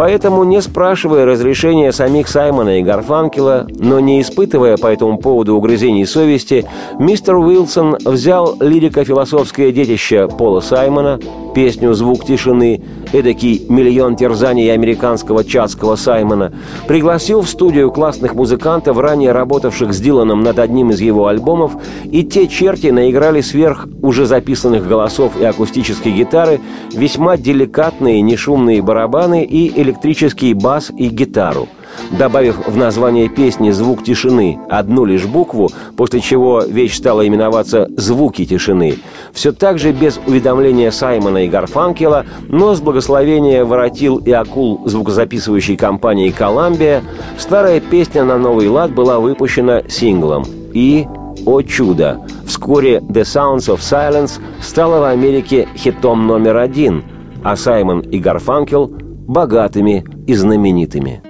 Поэтому, 0.00 0.44
не 0.44 0.62
спрашивая 0.62 1.26
разрешения 1.26 1.92
самих 1.92 2.26
Саймона 2.26 2.78
и 2.78 2.82
Гарфанкела, 2.82 3.66
но 3.68 4.00
не 4.00 4.22
испытывая 4.22 4.78
по 4.78 4.86
этому 4.86 5.18
поводу 5.18 5.54
угрызений 5.54 6.06
совести, 6.06 6.64
мистер 6.98 7.36
Уилсон 7.36 7.98
взял 8.02 8.56
лирико-философское 8.60 9.72
детище 9.72 10.26
Пола 10.26 10.60
Саймона, 10.60 11.20
песню 11.54 11.94
«Звук 11.94 12.24
тишины», 12.24 12.82
эдакий 13.12 13.66
миллион 13.68 14.16
терзаний 14.16 14.72
американского 14.72 15.44
чатского 15.44 15.96
Саймона, 15.96 16.52
пригласил 16.86 17.42
в 17.42 17.48
студию 17.48 17.90
классных 17.90 18.34
музыкантов, 18.34 18.98
ранее 18.98 19.32
работавших 19.32 19.92
с 19.92 20.00
Диланом 20.00 20.42
над 20.42 20.58
одним 20.58 20.90
из 20.90 21.00
его 21.00 21.26
альбомов, 21.26 21.72
и 22.04 22.22
те 22.22 22.46
черти 22.46 22.88
наиграли 22.88 23.40
сверх 23.40 23.86
уже 24.02 24.26
записанных 24.26 24.86
голосов 24.86 25.32
и 25.40 25.44
акустической 25.44 26.12
гитары 26.12 26.60
весьма 26.92 27.36
деликатные 27.36 28.20
нешумные 28.20 28.82
барабаны 28.82 29.44
и 29.44 29.80
электрический 29.80 30.54
бас 30.54 30.90
и 30.96 31.08
гитару– 31.08 31.68
добавив 32.10 32.66
в 32.66 32.76
название 32.76 33.28
песни 33.28 33.70
звук 33.70 34.02
тишины 34.02 34.58
одну 34.68 35.04
лишь 35.04 35.26
букву, 35.26 35.70
после 35.96 36.20
чего 36.20 36.60
вещь 36.60 36.96
стала 36.96 37.26
именоваться 37.26 37.88
«Звуки 37.96 38.44
тишины», 38.44 38.98
все 39.32 39.52
так 39.52 39.78
же 39.78 39.92
без 39.92 40.18
уведомления 40.26 40.90
Саймона 40.90 41.44
и 41.44 41.48
Гарфанкела, 41.48 42.26
но 42.48 42.74
с 42.74 42.80
благословения 42.80 43.64
воротил 43.64 44.18
и 44.18 44.30
акул 44.32 44.82
звукозаписывающей 44.86 45.76
компании 45.76 46.30
«Коламбия», 46.30 47.02
старая 47.38 47.80
песня 47.80 48.24
на 48.24 48.38
новый 48.38 48.68
лад 48.68 48.92
была 48.92 49.20
выпущена 49.20 49.82
синглом 49.88 50.44
и 50.72 51.06
о 51.46 51.62
чудо, 51.62 52.20
вскоре 52.46 52.98
«The 52.98 53.22
Sounds 53.22 53.74
of 53.74 53.78
Silence» 53.78 54.40
стала 54.60 55.00
в 55.00 55.04
Америке 55.04 55.68
хитом 55.76 56.26
номер 56.26 56.58
один, 56.58 57.04
а 57.42 57.56
Саймон 57.56 58.00
и 58.00 58.18
Гарфанкел– 58.18 58.92
богатыми 59.30 60.04
и 60.26 60.34
знаменитыми. 60.34 61.29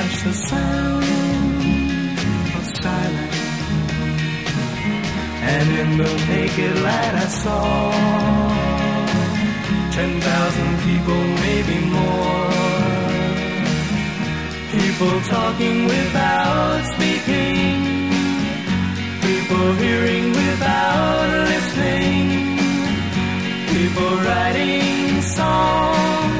and 0.00 0.10
the 0.26 0.32
sound 0.32 1.04
of 2.58 2.64
silence. 2.82 3.40
And 5.52 5.66
in 5.80 5.88
the 6.02 6.12
naked 6.32 6.74
light 6.86 7.14
I 7.24 7.28
saw 7.42 7.90
ten 9.96 10.12
thousand 10.26 10.72
people, 10.88 11.20
maybe 11.44 11.76
more. 11.96 12.50
People 14.76 15.14
talking 15.36 15.78
without 15.94 16.80
speaking. 16.94 17.76
People 19.26 19.66
hearing 19.82 20.26
without 20.42 21.28
listening. 21.52 22.26
People 23.74 24.12
writing 24.26 25.20
songs 25.22 26.39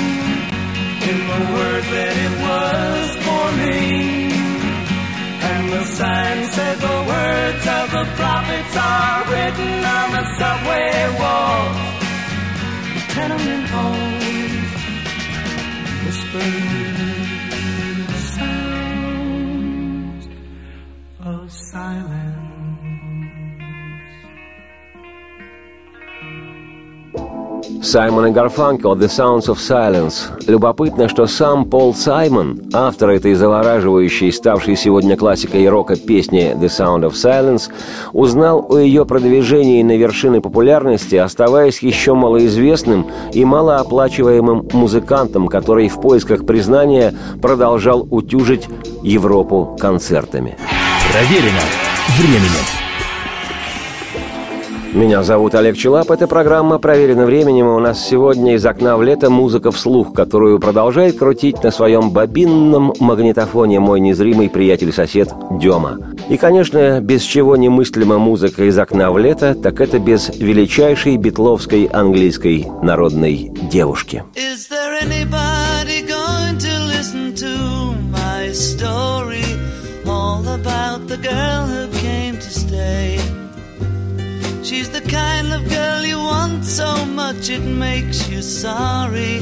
the 1.31 1.43
words 1.55 1.87
that 1.95 2.15
it 2.25 2.33
was 2.45 3.07
forming. 3.25 4.31
And 5.51 5.63
the 5.75 5.83
sign 5.85 6.39
said 6.55 6.77
the 6.89 6.99
words 7.13 7.63
of 7.79 7.85
the 7.95 8.05
prophets 8.19 8.73
are 8.75 9.19
written 9.31 9.73
on 9.97 10.07
the 10.17 10.25
subway 10.39 10.91
walls, 11.21 11.79
the 12.93 13.01
tenement 13.15 13.65
halls, 13.73 14.71
whispering 16.03 16.90
Саймон 27.91 28.27
и 28.27 28.31
Гарфанкел 28.31 28.95
«The 28.95 29.07
Sounds 29.07 29.47
of 29.47 29.57
Silence». 29.57 30.31
Любопытно, 30.47 31.09
что 31.09 31.27
сам 31.27 31.65
Пол 31.65 31.93
Саймон, 31.93 32.57
автор 32.71 33.09
этой 33.09 33.33
завораживающей, 33.33 34.31
ставшей 34.31 34.77
сегодня 34.77 35.17
классикой 35.17 35.67
рока 35.67 35.97
песни 35.97 36.55
«The 36.55 36.67
Sound 36.67 37.01
of 37.01 37.11
Silence», 37.11 37.69
узнал 38.13 38.65
о 38.69 38.77
ее 38.77 39.05
продвижении 39.05 39.83
на 39.83 39.97
вершины 39.97 40.39
популярности, 40.39 41.15
оставаясь 41.15 41.79
еще 41.79 42.13
малоизвестным 42.13 43.07
и 43.33 43.43
малооплачиваемым 43.43 44.69
музыкантом, 44.71 45.49
который 45.49 45.89
в 45.89 45.99
поисках 45.99 46.45
признания 46.45 47.13
продолжал 47.41 48.07
утюжить 48.09 48.69
Европу 49.03 49.75
концертами. 49.77 50.55
Проверено 51.11 51.59
временем. 52.17 52.80
Меня 54.93 55.23
зовут 55.23 55.55
Олег 55.55 55.77
Челап. 55.77 56.11
Эта 56.11 56.27
программа 56.27 56.77
«Проверено 56.77 57.25
временем». 57.25 57.67
У 57.67 57.79
нас 57.79 58.05
сегодня 58.05 58.55
из 58.55 58.65
окна 58.65 58.97
в 58.97 59.03
лето 59.03 59.29
музыка 59.29 59.71
вслух, 59.71 60.13
которую 60.13 60.59
продолжает 60.59 61.17
крутить 61.17 61.63
на 61.63 61.71
своем 61.71 62.11
бобинном 62.11 62.93
магнитофоне 62.99 63.79
мой 63.79 64.01
незримый 64.01 64.49
приятель-сосед 64.49 65.33
Дема. 65.51 65.97
И, 66.27 66.35
конечно, 66.35 66.99
без 66.99 67.21
чего 67.21 67.55
немыслима 67.55 68.17
музыка 68.17 68.65
из 68.65 68.77
окна 68.77 69.11
в 69.11 69.17
лето, 69.17 69.55
так 69.55 69.79
это 69.79 69.97
без 69.97 70.29
величайшей 70.35 71.15
битловской 71.15 71.85
английской 71.85 72.67
народной 72.81 73.49
девушки. 73.71 74.25
Is 74.35 74.69
there 74.69 74.91
of 85.60 85.68
girl 85.68 86.04
you 86.04 86.18
want 86.18 86.64
so 86.64 87.04
much 87.06 87.50
it 87.50 87.60
makes 87.60 88.28
you 88.28 88.40
sorry. 88.42 89.40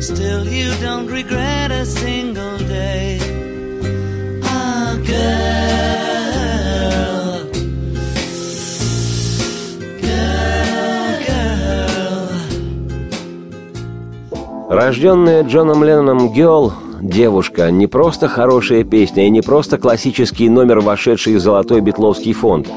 Still, 0.00 0.46
you 0.46 0.72
don't 0.80 1.06
regret 1.06 1.70
a 1.70 1.84
single 1.84 2.58
day. 2.58 3.18
Ah, 4.44 4.96
girl. 5.06 5.82
Girl, 10.00 11.14
girl. 11.26 12.28
Рожденная 14.70 15.42
Джоном 15.44 15.84
Ленноном 15.84 16.32
Геол, 16.32 16.72
девушка, 17.01 17.71
не 17.71 17.87
просто 17.87 18.27
хорошая 18.27 18.83
песня 18.83 19.27
и 19.27 19.29
не 19.29 19.41
просто 19.41 19.77
классический 19.77 20.49
номер, 20.49 20.79
вошедший 20.79 21.35
в 21.35 21.39
золотой 21.39 21.81
битловский 21.81 22.33
фонд. 22.33 22.67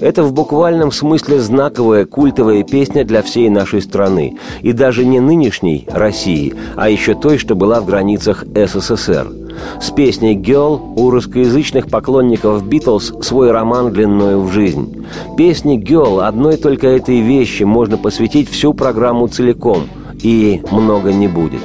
Это 0.00 0.22
в 0.22 0.32
буквальном 0.32 0.92
смысле 0.92 1.40
знаковая 1.40 2.06
культовая 2.06 2.62
песня 2.62 3.04
для 3.04 3.22
всей 3.22 3.48
нашей 3.48 3.82
страны. 3.82 4.36
И 4.62 4.72
даже 4.72 5.04
не 5.04 5.20
нынешней 5.20 5.86
России, 5.90 6.54
а 6.76 6.88
еще 6.88 7.14
той, 7.14 7.38
что 7.38 7.54
была 7.54 7.80
в 7.80 7.86
границах 7.86 8.44
СССР. 8.44 9.28
С 9.80 9.90
песней 9.90 10.36
«Girl» 10.36 10.80
у 10.96 11.10
русскоязычных 11.10 11.88
поклонников 11.88 12.66
«Битлз» 12.66 13.12
свой 13.22 13.50
роман 13.50 13.92
длиною 13.92 14.42
в 14.42 14.52
жизнь. 14.52 15.06
Песне 15.36 15.78
«Girl» 15.78 16.26
одной 16.26 16.56
только 16.56 16.88
этой 16.88 17.20
вещи 17.20 17.62
можно 17.62 17.96
посвятить 17.96 18.50
всю 18.50 18.74
программу 18.74 19.28
целиком, 19.28 19.88
и 20.22 20.62
много 20.70 21.12
не 21.12 21.28
будет. 21.28 21.60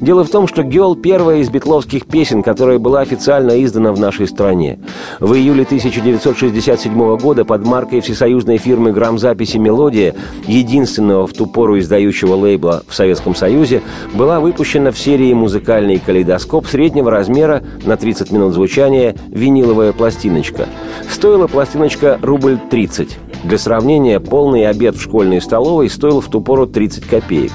Дело 0.00 0.24
в 0.24 0.30
том, 0.30 0.48
что 0.48 0.62
«Гелл»— 0.62 0.96
первая 0.96 1.38
из 1.38 1.48
битловских 1.48 2.06
песен, 2.06 2.42
которая 2.42 2.78
была 2.78 3.00
официально 3.00 3.62
издана 3.62 3.92
в 3.92 4.00
нашей 4.00 4.26
стране. 4.26 4.80
В 5.20 5.34
июле 5.34 5.62
1967 5.62 7.16
года 7.18 7.44
под 7.44 7.64
маркой 7.64 8.00
всесоюзной 8.00 8.58
фирмы 8.58 8.92
грамзаписи 8.92 9.58
«Мелодия», 9.58 10.14
единственного 10.46 11.26
в 11.26 11.32
ту 11.32 11.46
пору 11.46 11.78
издающего 11.78 12.34
лейбла 12.34 12.82
в 12.88 12.94
Советском 12.94 13.34
Союзе, 13.34 13.82
была 14.12 14.40
выпущена 14.40 14.90
в 14.90 14.98
серии 14.98 15.32
«Музыкальный 15.32 15.98
калейдоскоп» 15.98 16.66
среднего 16.66 17.10
размера 17.10 17.62
на 17.84 17.96
30 17.96 18.32
минут 18.32 18.54
звучания 18.54 19.14
виниловая 19.28 19.92
пластиночка. 19.92 20.68
Стоила 21.10 21.46
пластиночка 21.46 22.18
рубль 22.22 22.58
30. 22.70 23.18
Для 23.44 23.58
сравнения, 23.58 24.20
полный 24.20 24.68
обед 24.68 24.96
в 24.96 25.02
школьной 25.02 25.40
столовой 25.40 25.90
стоил 25.90 26.20
в 26.20 26.28
ту 26.28 26.40
пору 26.40 26.66
30 26.66 27.04
копеек. 27.04 27.52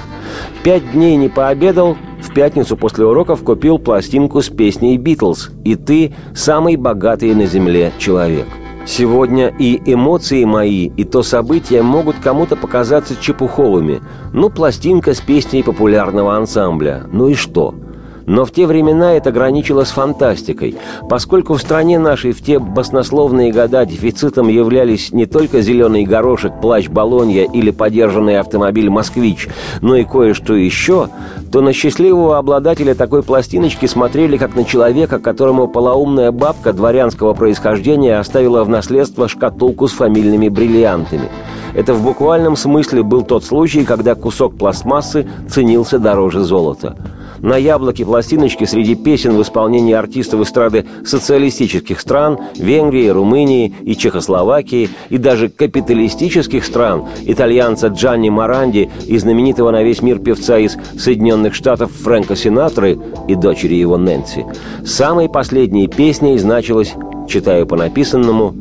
Пять 0.62 0.92
дней 0.92 1.16
не 1.16 1.28
пообедал, 1.28 1.96
в 2.20 2.32
пятницу 2.32 2.76
после 2.76 3.04
уроков 3.04 3.42
купил 3.42 3.78
пластинку 3.78 4.40
с 4.42 4.48
песней 4.48 4.96
«Битлз» 4.96 5.50
«И 5.64 5.76
ты– 5.76 6.14
самый 6.34 6.76
богатый 6.76 7.34
на 7.34 7.46
земле 7.46 7.92
человек». 7.98 8.46
Сегодня 8.86 9.52
и 9.58 9.80
эмоции 9.84 10.44
мои, 10.44 10.86
и 10.86 11.04
то 11.04 11.22
события 11.22 11.82
могут 11.82 12.16
кому-то 12.22 12.56
показаться 12.56 13.16
чепуховыми. 13.20 14.00
Ну, 14.32 14.48
пластинка 14.48 15.12
с 15.12 15.20
песней 15.20 15.62
популярного 15.62 16.36
ансамбля. 16.36 17.04
Ну 17.12 17.28
и 17.28 17.34
что?– 17.34 17.74
но 18.28 18.44
в 18.44 18.52
те 18.52 18.66
времена 18.66 19.14
это 19.14 19.32
граничило 19.32 19.84
фантастикой, 19.84 20.76
поскольку 21.08 21.54
в 21.54 21.60
стране 21.60 21.98
нашей 21.98 22.32
в 22.32 22.42
те 22.42 22.58
баснословные 22.58 23.52
года 23.52 23.86
дефицитом 23.86 24.48
являлись 24.48 25.12
не 25.12 25.24
только 25.24 25.62
зеленый 25.62 26.04
горошек, 26.04 26.52
плащ 26.60 26.88
Болонья 26.88 27.44
или 27.44 27.70
подержанный 27.70 28.38
автомобиль 28.38 28.90
«Москвич», 28.90 29.48
но 29.80 29.96
и 29.96 30.04
кое-что 30.04 30.54
еще, 30.54 31.08
то 31.50 31.62
на 31.62 31.72
счастливого 31.72 32.36
обладателя 32.36 32.94
такой 32.94 33.22
пластиночки 33.22 33.86
смотрели 33.86 34.36
как 34.36 34.54
на 34.54 34.64
человека, 34.64 35.18
которому 35.18 35.66
полоумная 35.66 36.30
бабка 36.30 36.74
дворянского 36.74 37.32
происхождения 37.32 38.18
оставила 38.18 38.62
в 38.62 38.68
наследство 38.68 39.26
шкатулку 39.26 39.88
с 39.88 39.92
фамильными 39.92 40.50
бриллиантами. 40.50 41.30
Это 41.74 41.94
в 41.94 42.02
буквальном 42.02 42.56
смысле 42.56 43.02
был 43.02 43.22
тот 43.22 43.44
случай, 43.44 43.84
когда 43.84 44.14
кусок 44.14 44.56
пластмассы 44.56 45.26
ценился 45.48 45.98
дороже 45.98 46.40
золота– 46.40 46.94
на 47.40 47.56
яблоке 47.56 48.04
пластиночки 48.04 48.64
среди 48.64 48.94
песен 48.94 49.36
в 49.36 49.42
исполнении 49.42 49.94
артистов 49.94 50.40
эстрады 50.40 50.86
социалистических 51.04 52.00
стран, 52.00 52.38
Венгрии, 52.56 53.08
Румынии 53.08 53.74
и 53.82 53.96
Чехословакии, 53.96 54.90
и 55.08 55.18
даже 55.18 55.48
капиталистических 55.48 56.64
стран, 56.64 57.06
итальянца 57.24 57.88
Джанни 57.88 58.28
Маранди 58.28 58.90
и 59.06 59.18
знаменитого 59.18 59.70
на 59.70 59.82
весь 59.82 60.02
мир 60.02 60.18
певца 60.18 60.58
из 60.58 60.76
Соединенных 60.98 61.54
Штатов 61.54 61.90
Фрэнка 61.92 62.36
Синатры 62.36 62.98
и 63.26 63.34
дочери 63.34 63.74
его 63.74 63.96
Нэнси. 63.96 64.46
Самой 64.84 65.28
последней 65.28 65.88
песней 65.88 66.38
значилось, 66.38 66.94
читаю 67.28 67.66
по 67.66 67.76
написанному, 67.76 68.54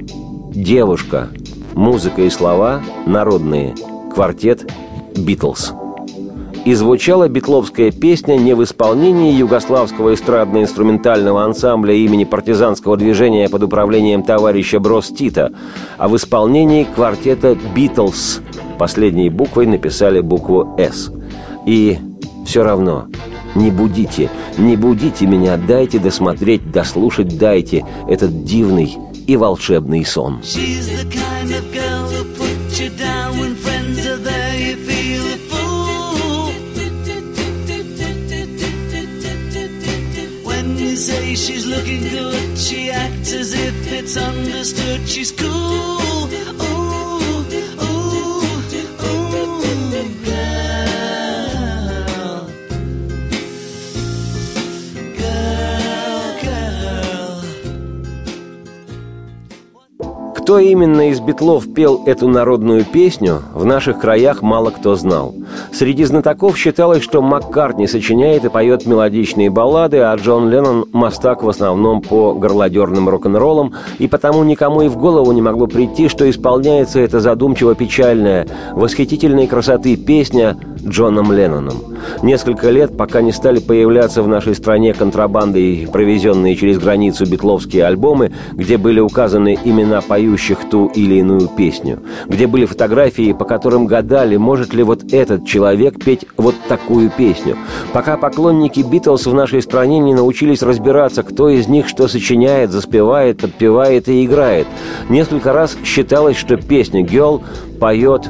«Девушка». 0.54 1.30
Музыка 1.74 2.24
и 2.24 2.30
слова 2.32 2.82
народные. 3.06 3.76
Квартет 4.12 4.68
«Битлз» 5.16 5.74
и 6.68 6.74
звучала 6.74 7.30
битловская 7.30 7.92
песня 7.92 8.36
не 8.36 8.54
в 8.54 8.62
исполнении 8.62 9.32
югославского 9.32 10.14
эстрадно-инструментального 10.14 11.46
ансамбля 11.46 11.94
имени 11.94 12.26
партизанского 12.26 12.98
движения 12.98 13.48
под 13.48 13.64
управлением 13.64 14.22
товарища 14.22 14.78
Брос 14.82 15.08
Тита, 15.08 15.54
а 15.98 16.10
в 16.10 16.18
исполнении 16.18 16.84
квартета 16.84 17.56
«Битлз». 17.74 18.42
Последней 18.78 19.30
буквой 19.30 19.66
написали 19.66 20.20
букву 20.20 20.76
«С». 20.78 21.10
И 21.66 22.00
все 22.46 22.64
равно 22.64 23.06
не 23.56 23.72
будите, 23.72 24.30
не 24.58 24.76
будите 24.76 25.26
меня, 25.26 25.56
дайте 25.56 26.00
досмотреть, 26.00 26.70
дослушать 26.70 27.38
дайте 27.38 27.86
этот 28.10 28.44
дивный 28.44 28.98
и 29.26 29.38
волшебный 29.38 30.04
сон. 30.04 30.42
She's 30.44 30.90
the 30.90 31.27
say 41.28 41.36
she's 41.36 41.66
looking 41.66 42.04
good. 42.10 42.58
She 42.58 42.90
acts 42.90 43.34
as 43.34 43.54
if 43.54 43.92
it's 43.92 44.16
understood. 44.18 45.08
She's 45.08 45.32
cool. 45.32 45.98
Кто 60.48 60.60
именно 60.60 61.10
из 61.10 61.20
битлов 61.20 61.74
пел 61.74 62.06
эту 62.06 62.30
народную 62.30 62.86
песню, 62.86 63.42
в 63.54 63.66
наших 63.66 64.00
краях 64.00 64.42
мало 64.42 64.70
кто 64.70 64.96
знал. 64.96 65.36
Среди 65.78 66.06
знатоков 66.06 66.58
считалось, 66.58 67.04
что 67.04 67.22
Маккартни 67.22 67.86
сочиняет 67.86 68.44
и 68.44 68.50
поет 68.50 68.88
мелодичные 68.88 69.52
баллады, 69.52 70.00
а 70.00 70.16
Джон 70.16 70.50
Леннон– 70.50 70.86
мастак 70.92 71.44
в 71.44 71.50
основном 71.50 72.02
по 72.02 72.34
горлодерным 72.34 73.08
рок-н-роллам, 73.08 73.76
и 74.00 74.08
потому 74.08 74.44
никому 74.44 74.82
и 74.82 74.88
в 74.88 74.98
голову 74.98 75.32
не 75.34 75.42
могло 75.44 75.68
прийти, 75.68 76.08
что 76.08 76.28
исполняется 76.28 77.00
эта 77.00 77.20
задумчиво-печальная, 77.20 78.48
восхитительной 78.74 79.46
красоты 79.46 79.98
песня 79.98 80.58
Джоном 80.88 81.32
Ленноном. 81.32 81.98
Несколько 82.24 82.70
лет, 82.70 82.96
пока 82.98 83.22
не 83.22 83.32
стали 83.32 83.60
появляться 83.60 84.24
в 84.24 84.28
нашей 84.28 84.56
стране 84.56 84.94
контрабандой 84.94 85.88
провезенные 85.92 86.56
через 86.56 86.80
границу 86.80 87.26
битловские 87.26 87.86
альбомы, 87.86 88.32
где 88.54 88.78
были 88.78 89.00
указаны 89.00 89.58
имена 89.64 90.02
поющих 90.02 90.70
ту 90.70 90.88
или 90.88 91.16
иную 91.16 91.48
песню, 91.48 92.00
где 92.28 92.48
были 92.48 92.66
фотографии, 92.66 93.34
по 93.34 93.46
которым 93.46 93.86
гадали, 93.86 94.38
может 94.38 94.74
ли 94.74 94.84
вот 94.84 95.14
этот 95.14 95.46
человек 95.46 96.04
петь 96.04 96.26
вот 96.38 96.56
такую 96.68 97.10
песню. 97.10 97.58
Пока 97.94 98.18
поклонники 98.18 98.82
Битлз 98.82 99.28
в 99.28 99.34
нашей 99.34 99.62
стране 99.62 100.00
не 100.00 100.14
научились 100.14 100.62
разбираться, 100.62 101.24
кто 101.24 101.50
из 101.50 101.68
них 101.68 101.88
что 101.88 102.08
сочиняет, 102.08 102.72
заспевает, 102.72 103.42
подпевает 103.42 104.08
и 104.10 104.26
играет. 104.26 104.68
Несколько 105.10 105.54
раз 105.54 105.78
считалось, 105.84 106.38
что 106.38 106.58
песня 106.58 107.04
«Girl» 107.04 107.42
поет 107.80 108.30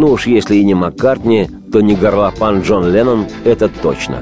ну 0.00 0.12
уж 0.12 0.26
если 0.26 0.56
и 0.56 0.64
не 0.64 0.72
Маккартни, 0.74 1.50
то 1.70 1.82
не 1.82 1.94
горлопан 1.94 2.62
Джон 2.62 2.90
Леннон, 2.90 3.26
это 3.44 3.68
точно. 3.68 4.20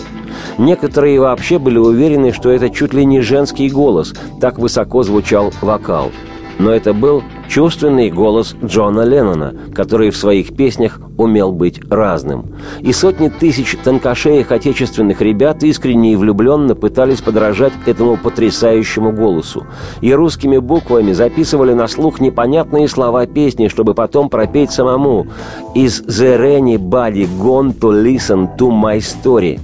Некоторые 0.58 1.20
вообще 1.20 1.60
были 1.60 1.78
уверены, 1.78 2.32
что 2.32 2.50
это 2.50 2.68
чуть 2.68 2.94
ли 2.94 3.04
не 3.04 3.20
женский 3.20 3.70
голос, 3.70 4.12
так 4.40 4.58
высоко 4.58 5.04
звучал 5.04 5.52
вокал. 5.60 6.10
Но 6.58 6.72
это 6.72 6.92
был 6.92 7.22
чувственный 7.48 8.10
голос 8.10 8.56
Джона 8.64 9.02
Леннона, 9.02 9.54
который 9.74 10.10
в 10.10 10.16
своих 10.16 10.56
песнях 10.56 11.00
умел 11.16 11.52
быть 11.52 11.80
разным. 11.90 12.46
И 12.80 12.92
сотни 12.92 13.28
тысяч 13.28 13.76
тонкошеек 13.82 14.50
отечественных 14.50 15.20
ребят 15.20 15.62
искренне 15.62 16.12
и 16.12 16.16
влюбленно 16.16 16.74
пытались 16.74 17.20
подражать 17.20 17.72
этому 17.86 18.16
потрясающему 18.16 19.12
голосу. 19.12 19.66
И 20.00 20.12
русскими 20.12 20.58
буквами 20.58 21.12
записывали 21.12 21.72
на 21.72 21.86
слух 21.86 22.20
непонятные 22.20 22.88
слова 22.88 23.26
песни, 23.26 23.68
чтобы 23.68 23.94
потом 23.94 24.28
пропеть 24.28 24.72
самому. 24.72 25.26
«Is 25.74 26.04
there 26.06 26.58
anybody 26.60 27.28
gone 27.40 27.78
to 27.78 27.90
listen 27.90 28.56
to 28.56 28.70
my 28.70 28.98
story?» 28.98 29.60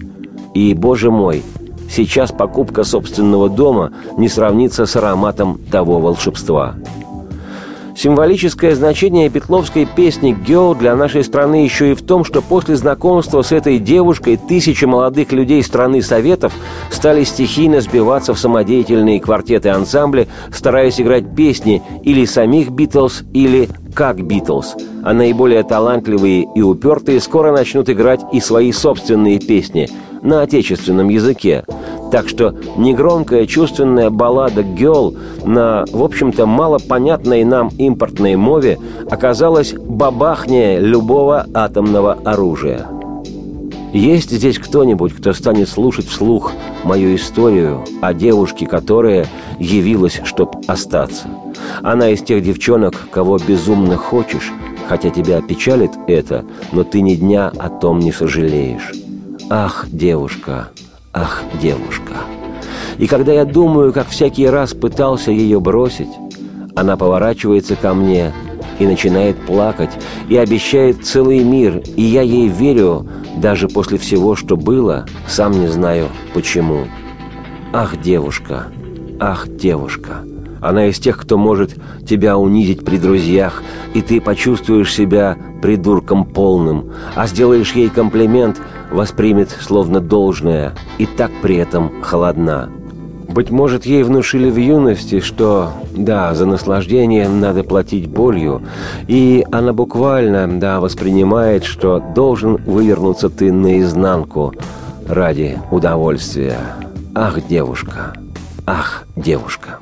И, 0.54 0.72
боже 0.72 1.11
мой, 1.11 1.42
сейчас 1.90 2.33
покупка 2.33 2.85
собственного 2.85 3.49
дома 3.49 3.92
не 4.16 4.29
сравнится 4.29 4.87
с 4.87 4.97
ароматом 4.97 5.61
того 5.70 6.01
волшебства. 6.01 6.75
Символическое 7.97 8.75
значение 8.75 9.31
петловской 9.31 9.87
песни 9.87 10.33
«Гео» 10.33 10.75
для 10.75 10.97
нашей 10.97 11.23
страны 11.23 11.64
еще 11.64 11.92
и 11.92 11.94
в 11.94 12.03
том, 12.03 12.25
что 12.25 12.42
после 12.42 12.75
знакомства 12.75 13.42
с 13.42 13.53
этой 13.53 13.79
девушкой 13.79 14.37
тысячи 14.37 14.85
молодых 14.85 15.31
людей 15.31 15.62
страны 15.62 16.03
Советов 16.03 16.53
стали 16.90 17.23
стихийно 17.23 17.81
сбиваться 17.81 18.35
в 18.35 18.38
самодеятельные 18.38 19.20
квартеты 19.20 19.68
ансамбли, 19.68 20.27
стараясь 20.53 21.01
играть 21.01 21.37
песни 21.37 21.83
или 22.03 22.25
самих 22.25 22.70
«Битлз», 22.70 23.23
или 23.33 23.68
как 23.94 24.22
«Битлз», 24.22 24.74
а 25.02 25.12
наиболее 25.14 25.62
талантливые 25.62 26.46
и 26.54 26.62
упертые 26.62 27.20
скоро 27.20 27.52
начнут 27.52 27.88
играть 27.88 28.20
и 28.33 28.40
свои 28.40 28.72
собственные 28.72 29.38
песни 29.38 29.88
на 30.22 30.42
отечественном 30.42 31.09
языке. 31.09 31.64
Так 32.11 32.28
что 32.28 32.54
негромкая 32.76 33.46
чувственная 33.46 34.11
баллада 34.11 34.62
«Гелл» 34.62 35.16
на, 35.44 35.85
в 35.90 36.02
общем-то, 36.02 36.46
малопонятной 36.46 37.44
нам 37.44 37.70
импортной 37.78 38.37
мове 38.37 38.78
оказалась 39.11 39.72
бабахнее 39.72 40.80
любого 40.80 41.46
атомного 41.54 42.18
оружия. 42.24 42.87
Есть 43.92 44.33
здесь 44.33 44.59
кто-нибудь, 44.59 45.12
кто 45.12 45.33
станет 45.33 45.68
слушать 45.68 46.09
вслух 46.09 46.52
мою 46.83 47.14
историю 47.14 47.85
о 48.00 48.12
девушке, 48.12 48.66
которая 48.66 49.26
явилась, 49.61 50.20
чтоб 50.24 50.57
остаться? 50.66 51.28
Она 51.83 52.11
из 52.11 52.23
тех 52.23 52.43
девчонок, 52.43 52.95
кого 53.11 53.38
безумно 53.38 53.97
хочешь, 53.97 54.53
хотя 54.88 55.11
тебя 55.11 55.40
печалит 55.43 55.93
это, 56.07 56.45
но 56.73 56.85
ты 56.85 57.01
ни 57.01 57.14
дня 57.14 57.53
о 57.59 57.69
том 57.69 57.99
не 57.99 58.12
сожалеешь. 58.12 58.93
Ах, 59.51 59.87
девушка, 59.90 60.69
ах, 61.12 61.43
девушка. 61.61 62.14
И 62.99 63.07
когда 63.07 63.33
я 63.33 63.45
думаю, 63.45 63.93
как 63.93 64.09
всякий 64.09 64.47
раз 64.47 64.73
пытался 64.73 65.31
ее 65.31 65.61
бросить, 65.61 66.09
она 66.75 66.97
поворачивается 66.97 67.77
ко 67.77 67.95
мне 67.95 68.33
и 68.79 68.87
начинает 68.87 69.37
плакать, 69.47 69.90
и 70.29 70.37
обещает 70.37 71.05
целый 71.05 71.45
мир, 71.45 71.83
и 71.97 72.03
я 72.03 72.23
ей 72.23 72.49
верю, 72.49 73.07
даже 73.37 73.69
после 73.69 73.99
всего, 73.99 74.37
что 74.37 74.57
было, 74.57 75.07
сам 75.29 75.53
не 75.53 75.69
знаю 75.69 76.09
почему. 76.33 76.85
Ах, 77.73 78.01
девушка, 78.01 78.67
ах, 79.21 79.49
девушка. 79.49 80.25
Она 80.64 80.87
из 80.87 80.98
тех, 80.98 81.18
кто 81.18 81.37
может 81.37 81.74
тебя 82.09 82.38
унизить 82.38 82.87
при 82.87 82.96
друзьях, 82.96 83.62
и 83.92 84.00
ты 84.00 84.18
почувствуешь 84.18 84.94
себя 84.94 85.37
придурком 85.61 86.24
полным, 86.24 86.90
а 87.14 87.27
сделаешь 87.27 87.72
ей 87.72 87.90
комплимент, 87.90 88.62
воспримет 88.90 89.50
словно 89.50 90.00
должное, 90.00 90.74
и 90.96 91.05
так 91.05 91.31
при 91.42 91.57
этом 91.57 91.92
холодна. 92.00 92.70
Быть 93.29 93.50
может, 93.50 93.85
ей 93.85 94.05
внушили 94.05 94.48
в 94.48 94.57
юности, 94.57 95.20
что, 95.20 95.72
да, 95.94 96.35
за 96.35 96.46
наслаждение 96.46 97.29
надо 97.29 97.62
платить 97.62 98.07
болью, 98.07 98.62
и 99.07 99.44
она 99.53 99.74
буквально, 99.74 100.48
да, 100.59 100.81
воспринимает, 100.81 101.64
что 101.64 102.03
должен 102.14 102.57
вывернуться 102.57 103.29
ты 103.29 103.53
наизнанку 103.53 104.55
ради 105.07 105.59
удовольствия. 105.70 106.59
Ах, 107.14 107.46
девушка, 107.48 108.14
ах, 108.66 109.05
девушка. 109.14 109.81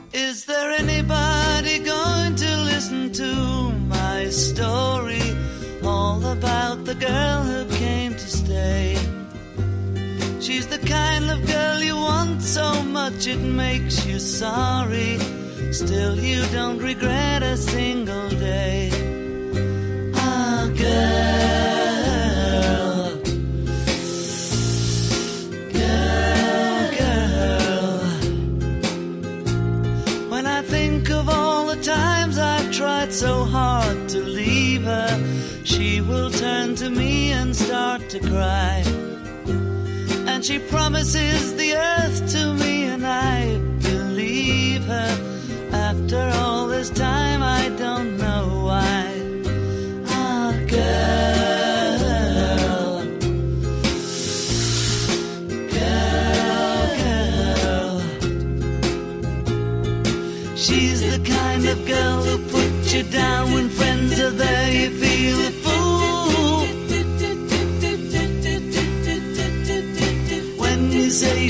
Anybody 0.79 1.79
going 1.81 2.35
to 2.37 2.57
listen 2.65 3.13
to 3.13 3.73
my 3.89 4.29
story? 4.31 5.23
All 5.85 6.25
about 6.25 6.85
the 6.85 6.95
girl 6.95 7.43
who 7.43 7.77
came 7.77 8.13
to 8.13 8.29
stay. 8.43 8.97
She's 10.41 10.67
the 10.67 10.79
kind 10.79 11.31
of 11.31 11.47
girl 11.47 11.83
you 11.83 11.97
want 11.97 12.43
so 12.43 12.83
much 12.83 13.27
it 13.27 13.41
makes 13.41 14.07
you 14.07 14.19
sorry. 14.19 15.19
Still, 15.73 16.19
you 16.19 16.43
don't 16.53 16.79
regret 16.79 17.43
a 17.43 17.57
single 17.57 18.31
day. 18.31 18.91
Ah, 20.15 20.71
girl. 20.75 21.82
Times 31.83 32.39
I've 32.39 32.71
tried 32.71 33.13
so 33.13 33.45
hard 33.45 34.09
to 34.11 34.21
leave 34.21 34.85
her, 34.85 35.65
she 35.65 36.01
will 36.01 36.31
turn 36.31 36.77
to 36.77 36.89
me 36.91 37.33
and 37.33 37.55
start 37.55 38.09
to 38.11 38.21
cry. 38.21 38.85
And 40.29 40.45
she 40.45 40.61
promises 40.61 41.57
the 41.57 41.75
earth 41.75 42.31
to 42.33 42.55
me, 42.55 42.85
and 42.85 43.05
I 43.05 43.59
believe 43.83 44.85
her. 44.85 45.13
After 45.73 46.31
all 46.37 46.69
this 46.69 46.91
time, 46.91 47.22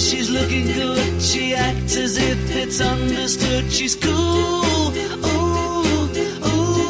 she's 0.02 0.30
looking 0.30 0.66
good, 0.66 1.22
she 1.22 1.54
acts 1.54 1.96
as 1.96 2.16
if 2.16 2.50
it's 2.56 2.80
understood. 2.80 3.70
She's 3.70 3.94
cool. 3.94 4.12
Ooh, 4.12 4.90
ooh, 5.26 6.08
ooh, 6.46 6.88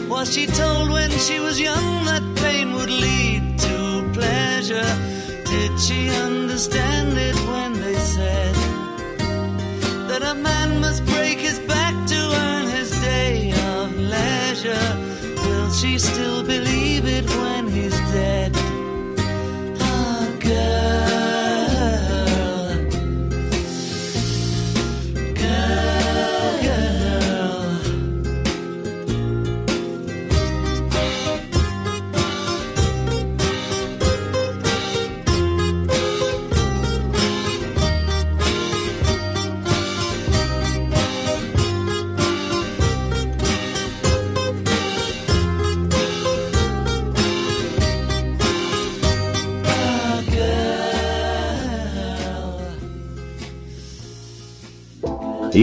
Was 0.09 0.33
she 0.33 0.47
told 0.47 0.91
when 0.91 1.11
she 1.11 1.41
was 1.41 1.59
young 1.61 2.05
that 2.05 2.23
pain 2.37 2.73
would 2.75 2.91
lead 2.91 3.59
to 3.59 4.11
pleasure? 4.13 4.91
Did 5.45 5.73
she 5.81 6.09
understand 6.11 6.94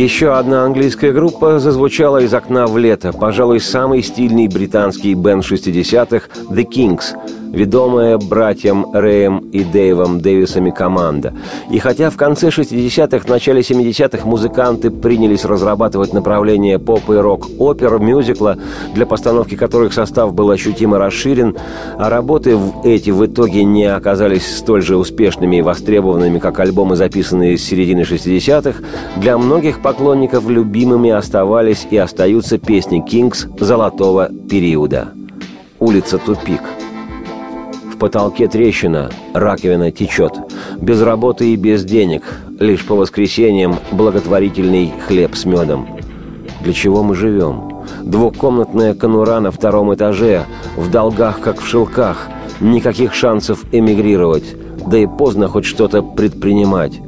Еще 0.02 0.34
одна 0.34 0.66
английская 0.66 1.12
группа 1.12 1.60
зазвучала 1.60 2.24
из 2.24 2.34
окна 2.34 2.66
в 2.66 2.76
лето. 2.76 3.14
Пожалуй, 3.14 3.60
самый 3.60 4.02
стильный 4.02 4.48
британский 4.48 5.14
бенд 5.14 5.44
60-х 5.44 6.28
«The 6.50 6.66
Kings», 6.66 7.14
ведомая 7.52 8.18
братьям 8.18 8.92
Рэем 8.94 9.40
и 9.52 9.64
Дэйвом 9.64 10.22
Дэвисами 10.22 10.72
команда. 10.72 11.34
И 11.70 11.80
хотя 11.80 12.10
в 12.10 12.18
конце 12.18 12.48
60-х, 12.48 13.28
начале 13.28 13.62
70-х 13.62 14.26
музыканты 14.26 14.90
принялись 14.90 15.46
разрабатывать 15.46 16.14
направление 16.14 16.80
поп 16.80 17.10
и 17.10 17.14
рок-опер, 17.14 18.00
мюзикла, 18.00 18.58
для 18.94 19.06
постановки 19.06 19.56
которых 19.56 19.94
состав 19.94 20.34
был 20.34 20.50
ощутимо 20.50 20.98
расширен, 20.98 21.58
а 21.98 22.10
работы 22.10 22.56
в 22.56 22.86
эти 22.86 23.10
в 23.10 23.26
итоге 23.26 23.64
не 23.64 23.86
оказались 23.86 24.58
столь 24.58 24.82
же 24.82 24.98
успешными 24.98 25.58
и 25.58 25.62
востребованными, 25.62 26.40
как 26.40 26.60
альбомы, 26.60 26.96
записанные 26.96 27.58
с 27.58 27.64
середины 27.64 28.02
60-х, 28.02 28.82
для 29.18 29.38
многих 29.38 29.82
поклонников 29.82 30.48
любимыми 30.50 31.10
оставались 31.10 31.88
и 31.90 31.98
остаются 31.98 32.58
песни 32.58 33.02
«Кингс» 33.02 33.48
золотого 33.60 34.30
периода. 34.50 35.10
«Улица 35.80 36.18
Тупик», 36.18 36.62
потолке 38.02 38.48
трещина, 38.48 39.12
раковина 39.36 39.92
течет. 39.92 40.34
Без 40.80 41.04
работы 41.04 41.54
и 41.54 41.56
без 41.56 41.84
денег. 41.86 42.24
Лишь 42.60 42.84
по 42.84 42.96
воскресеньям 42.96 43.76
благотворительный 43.92 44.92
хлеб 45.08 45.36
с 45.36 45.46
медом. 45.46 45.86
Для 46.64 46.74
чего 46.74 47.04
мы 47.04 47.14
живем? 47.14 47.84
Двухкомнатная 48.02 48.96
конура 48.96 49.40
на 49.40 49.52
втором 49.52 49.94
этаже, 49.94 50.46
в 50.76 50.90
долгах, 50.90 51.42
как 51.42 51.62
в 51.62 51.68
шелках. 51.68 52.28
Никаких 52.60 53.14
шансов 53.14 53.66
эмигрировать. 53.72 54.56
Да 54.88 54.98
и 54.98 55.06
поздно 55.06 55.48
хоть 55.48 55.66
что-то 55.66 56.02
предпринимать. 56.02 57.00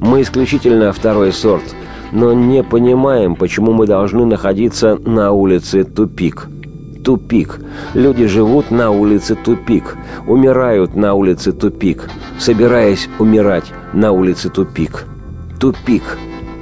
Мы 0.00 0.22
исключительно 0.22 0.92
второй 0.92 1.32
сорт, 1.32 1.76
но 2.10 2.32
не 2.32 2.64
понимаем, 2.64 3.36
почему 3.36 3.70
мы 3.72 3.86
должны 3.86 4.24
находиться 4.24 4.96
на 4.96 5.30
улице 5.30 5.84
Тупик. 5.84 6.48
Тупик. 7.04 7.60
Люди 7.94 8.26
живут 8.26 8.70
на 8.70 8.90
улице 8.90 9.34
Тупик, 9.34 9.96
умирают 10.26 10.96
на 10.96 11.14
улице 11.14 11.52
Тупик, 11.52 12.08
собираясь 12.38 13.08
умирать 13.18 13.72
на 13.92 14.12
улице 14.12 14.50
Тупик. 14.50 15.06
Тупик. 15.58 16.02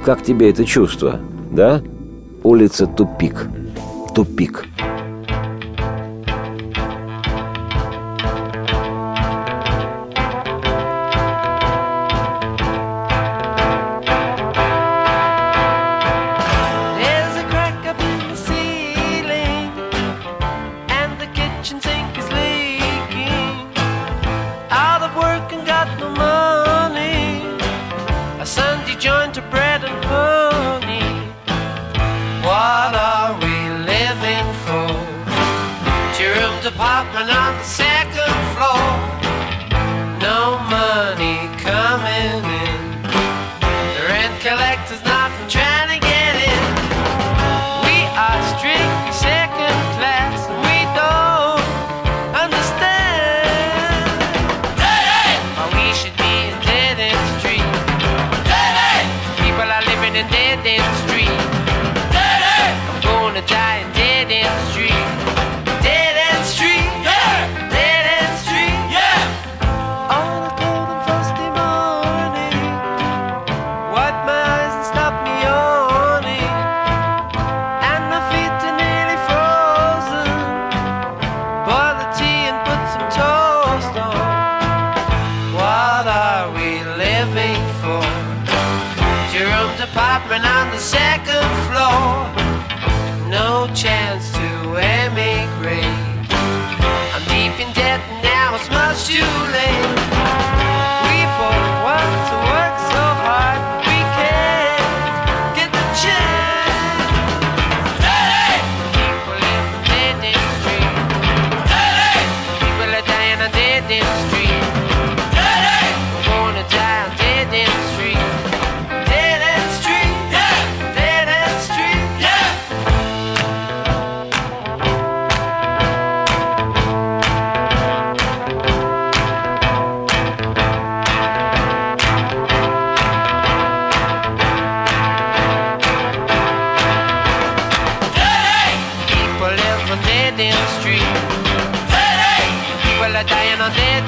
Как 0.05 0.23
тебе 0.23 0.49
это 0.49 0.65
чувство? 0.65 1.19
Да? 1.51 1.81
Улица 2.43 2.87
Тупик. 2.87 3.47
Тупик. 4.15 4.65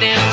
something 0.01 0.30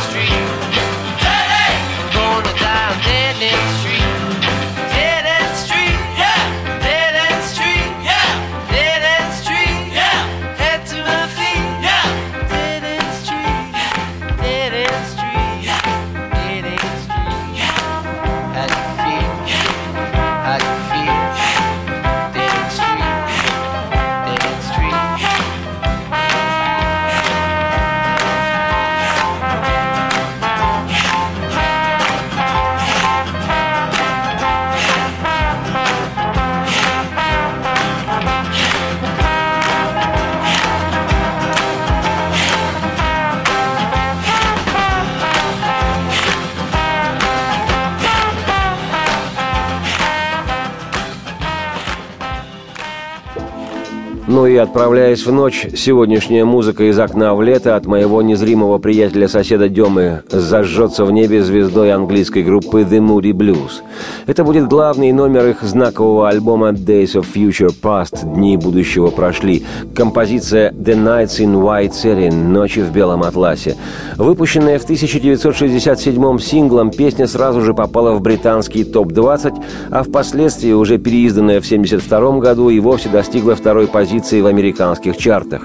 отправляясь 54.59 55.25
в 55.25 55.33
ночь, 55.33 55.67
сегодняшняя 55.75 56.45
музыка 56.45 56.85
из 56.85 56.99
окна 56.99 57.35
в 57.35 57.43
лето 57.43 57.77
от 57.77 57.87
моего 57.87 58.23
незримого 58.23 58.79
приятеля-соседа 58.79 59.69
Демы 59.69 60.23
зажжется 60.29 61.05
в 61.05 61.13
небе 61.13 61.43
звездой 61.43 61.93
английской 61.93 62.43
группы 62.43 62.83
The 62.83 62.99
Moody 62.99 63.33
Blues. 63.33 63.83
Это 64.29 64.45
будет 64.45 64.69
главный 64.69 65.11
номер 65.13 65.47
их 65.47 65.63
знакового 65.63 66.29
альбома 66.29 66.73
Days 66.73 67.15
of 67.15 67.25
Future 67.35 67.75
Past 67.83 68.35
«Дни 68.35 68.59
будущего 68.59 69.09
прошли». 69.09 69.65
Композиция 69.95 70.71
The 70.73 70.95
Nights 71.03 71.39
in 71.39 71.55
White 71.55 71.93
Satin 71.93 72.35
«Ночи 72.35 72.81
в 72.81 72.93
белом 72.93 73.23
атласе». 73.23 73.75
Выпущенная 74.19 74.79
в 74.79 74.85
1967 74.85 76.39
синглом, 76.41 76.91
песня 76.91 77.27
сразу 77.27 77.63
же 77.63 77.73
попала 77.73 78.13
в 78.13 78.21
британский 78.21 78.85
топ-20, 78.85 79.65
а 79.91 80.03
впоследствии, 80.03 80.73
уже 80.73 80.99
переизданная 80.99 81.63
в 81.63 81.65
1972 81.65 82.41
году, 82.41 82.69
и 82.69 82.81
вовсе 82.81 83.09
достигла 83.09 83.57
второй 83.57 83.87
позиции 83.87 84.43
в 84.43 84.47
американских 84.47 85.17
чартах. 85.17 85.63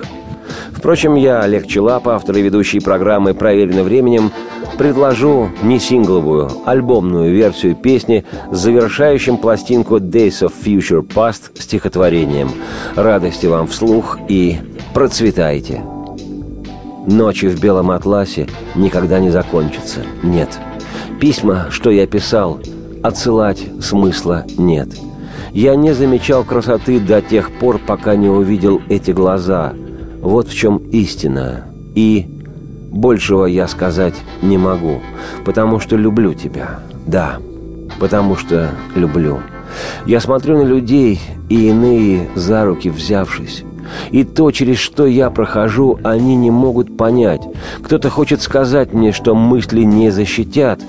Впрочем, 0.83 1.15
я, 1.15 1.39
Олег 1.39 1.65
Челап, 1.65 2.09
автор 2.09 2.35
и 2.35 2.41
ведущий 2.41 2.81
программы 2.81 3.33
«Проверено 3.33 3.83
временем», 3.83 4.33
предложу 4.77 5.47
не 5.63 5.79
сингловую, 5.79 6.51
альбомную 6.65 7.33
версию 7.33 7.77
песни 7.77 8.25
с 8.51 8.57
завершающим 8.57 9.37
пластинку 9.37 9.99
«Days 9.99 10.41
of 10.45 10.51
Future 10.61 11.01
Past» 11.01 11.57
стихотворением. 11.57 12.49
Радости 12.97 13.45
вам 13.45 13.67
вслух 13.67 14.19
и 14.27 14.57
процветайте! 14.93 15.81
Ночи 17.07 17.45
в 17.45 17.61
белом 17.61 17.89
атласе 17.89 18.49
никогда 18.75 19.19
не 19.19 19.29
закончатся, 19.29 20.01
нет. 20.21 20.49
Письма, 21.21 21.67
что 21.69 21.91
я 21.91 22.05
писал, 22.07 22.59
отсылать 23.01 23.63
смысла 23.79 24.43
нет. 24.57 24.89
Я 25.53 25.77
не 25.77 25.93
замечал 25.93 26.43
красоты 26.43 26.99
до 26.99 27.21
тех 27.21 27.57
пор, 27.57 27.77
пока 27.79 28.17
не 28.17 28.27
увидел 28.27 28.81
эти 28.89 29.11
глаза. 29.11 29.75
Вот 30.23 30.47
в 30.47 30.55
чем 30.55 30.77
истина. 30.91 31.65
И 31.95 32.25
большего 32.91 33.45
я 33.45 33.67
сказать 33.67 34.15
не 34.41 34.57
могу, 34.57 35.01
потому 35.43 35.81
что 35.81 35.97
люблю 35.97 36.33
тебя. 36.33 36.79
Да, 37.05 37.39
потому 37.99 38.37
что 38.37 38.71
люблю. 38.95 39.39
Я 40.05 40.21
смотрю 40.21 40.57
на 40.57 40.63
людей, 40.63 41.19
и 41.49 41.67
иные 41.67 42.29
за 42.35 42.63
руки 42.63 42.89
взявшись. 42.89 43.63
И 44.11 44.23
то, 44.23 44.49
через 44.51 44.77
что 44.77 45.05
я 45.05 45.29
прохожу, 45.29 45.99
они 46.03 46.37
не 46.37 46.51
могут 46.51 46.95
понять. 46.95 47.41
Кто-то 47.81 48.09
хочет 48.09 48.41
сказать 48.41 48.93
мне, 48.93 49.11
что 49.11 49.35
мысли 49.35 49.81
не 49.83 50.09
защитят. 50.09 50.79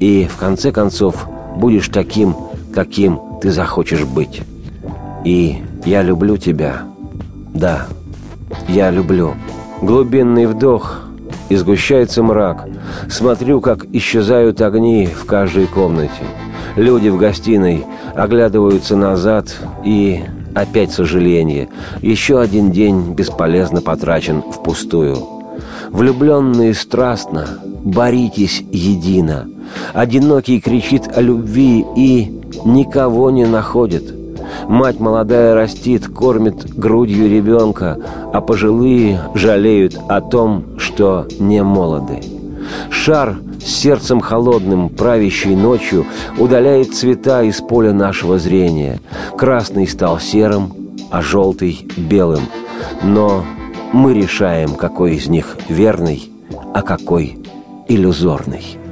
И, 0.00 0.28
в 0.30 0.36
конце 0.36 0.70
концов, 0.70 1.26
будешь 1.56 1.88
таким, 1.88 2.36
каким 2.74 3.20
ты 3.40 3.50
захочешь 3.50 4.04
быть. 4.04 4.42
И 5.24 5.62
я 5.86 6.02
люблю 6.02 6.36
тебя. 6.36 6.82
Да, 7.54 7.86
я 8.68 8.90
люблю. 8.90 9.34
Глубинный 9.82 10.46
вдох, 10.46 11.06
и 11.48 11.56
сгущается 11.56 12.22
мрак. 12.22 12.68
Смотрю, 13.08 13.60
как 13.60 13.86
исчезают 13.92 14.60
огни 14.60 15.06
в 15.06 15.24
каждой 15.26 15.66
комнате. 15.66 16.24
Люди 16.76 17.08
в 17.08 17.16
гостиной 17.16 17.84
оглядываются 18.14 18.96
назад 18.96 19.54
и 19.84 20.24
опять 20.54 20.92
сожаление. 20.92 21.68
Еще 22.02 22.40
один 22.40 22.70
день 22.70 23.14
бесполезно 23.14 23.80
потрачен 23.80 24.42
впустую. 24.42 25.16
Влюбленные 25.90 26.74
страстно, 26.74 27.46
боритесь 27.84 28.62
едино. 28.72 29.48
Одинокий 29.94 30.60
кричит 30.60 31.08
о 31.14 31.20
любви 31.20 31.84
и 31.96 32.40
никого 32.64 33.30
не 33.30 33.46
находит. 33.46 34.14
Мать 34.68 35.00
молодая 35.00 35.54
растит, 35.54 36.06
кормит 36.06 36.74
грудью 36.76 37.28
ребенка, 37.28 37.98
а 38.32 38.40
пожилые 38.40 39.20
жалеют 39.34 39.98
о 40.08 40.20
том, 40.20 40.78
что 40.78 41.26
не 41.38 41.62
молоды. 41.62 42.20
Шар 42.90 43.36
с 43.60 43.64
сердцем 43.64 44.20
холодным, 44.20 44.88
правящий 44.88 45.54
ночью, 45.54 46.06
удаляет 46.38 46.94
цвета 46.94 47.42
из 47.42 47.60
поля 47.60 47.92
нашего 47.92 48.38
зрения. 48.38 49.00
Красный 49.36 49.86
стал 49.86 50.18
серым, 50.18 50.72
а 51.10 51.22
желтый— 51.22 51.86
белым. 51.96 52.42
Но 53.02 53.44
мы 53.92 54.14
решаем, 54.14 54.74
какой 54.74 55.14
из 55.16 55.28
них 55.28 55.56
верный, 55.68 56.30
а 56.74 56.82
какой 56.82 57.38
иллюзорный. 57.88 58.85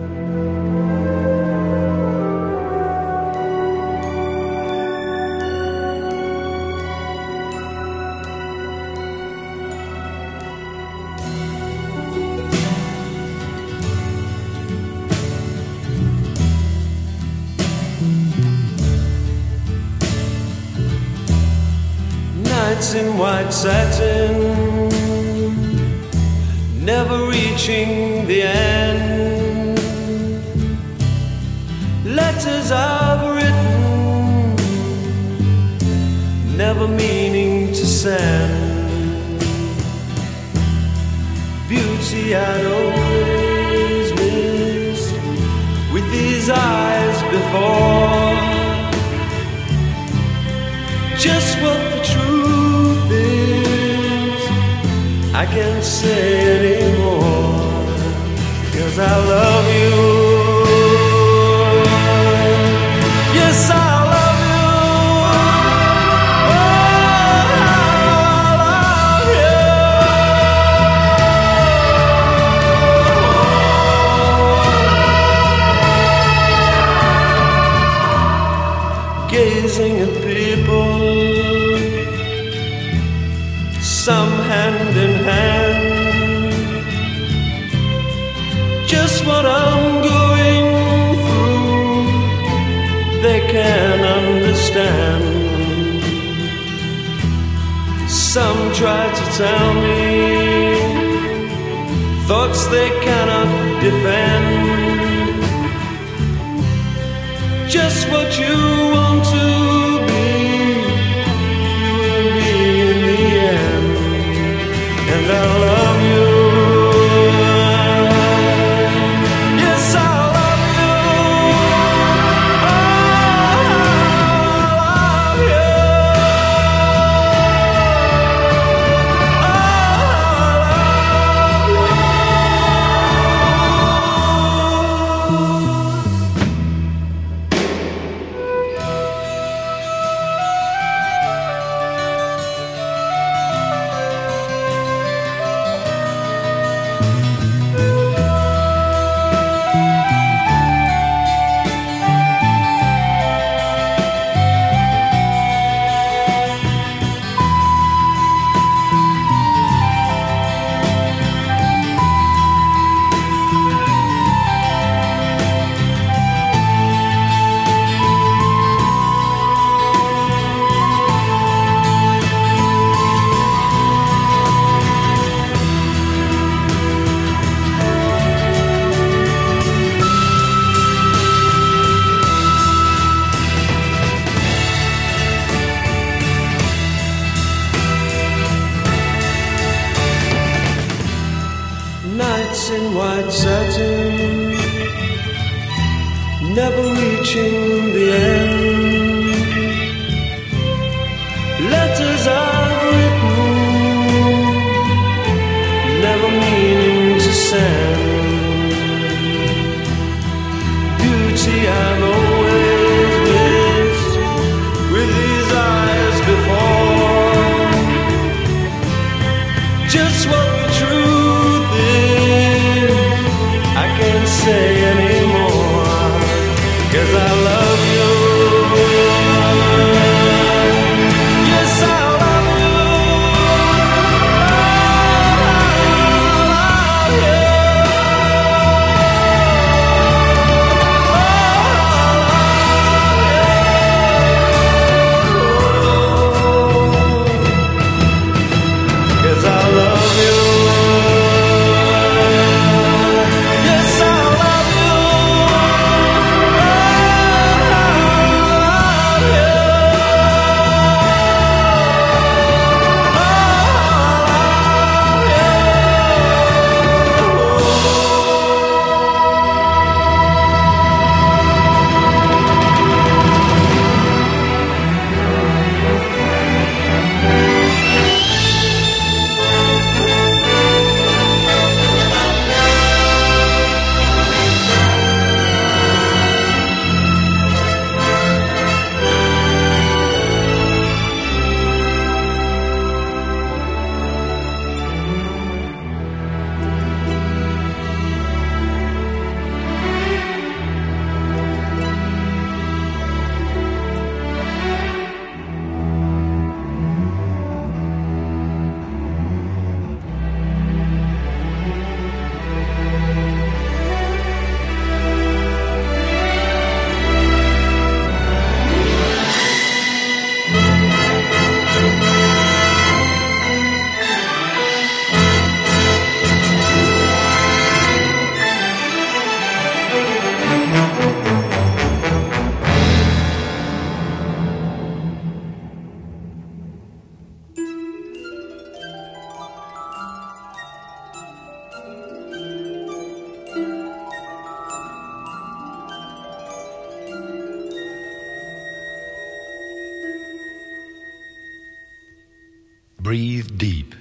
Breathe 353.05 353.59
deep 353.59 353.94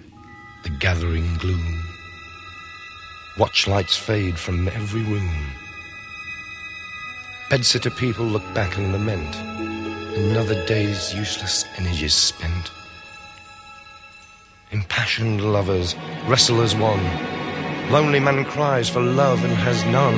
the 0.64 0.70
gathering 0.70 1.36
gloom. 1.36 1.84
Watch 3.38 3.68
lights 3.68 3.98
fade 3.98 4.40
from 4.40 4.70
every 4.70 5.02
room. 5.02 5.46
Bedsitter 7.50 7.94
people 7.98 8.24
look 8.24 8.46
back 8.54 8.78
and 8.78 8.94
lament. 8.94 9.36
Another 10.16 10.66
day's 10.68 11.14
useless 11.14 11.66
energies 11.76 12.14
spent. 12.14 12.72
Impassioned 14.72 15.42
lovers 15.42 15.98
wrestle 16.26 16.62
as 16.62 16.74
one. 16.74 17.04
Lonely 17.92 18.22
man 18.22 18.46
cries 18.46 18.88
for 18.88 19.02
love 19.02 19.44
and 19.44 19.54
has 19.54 19.84
none. 19.84 20.18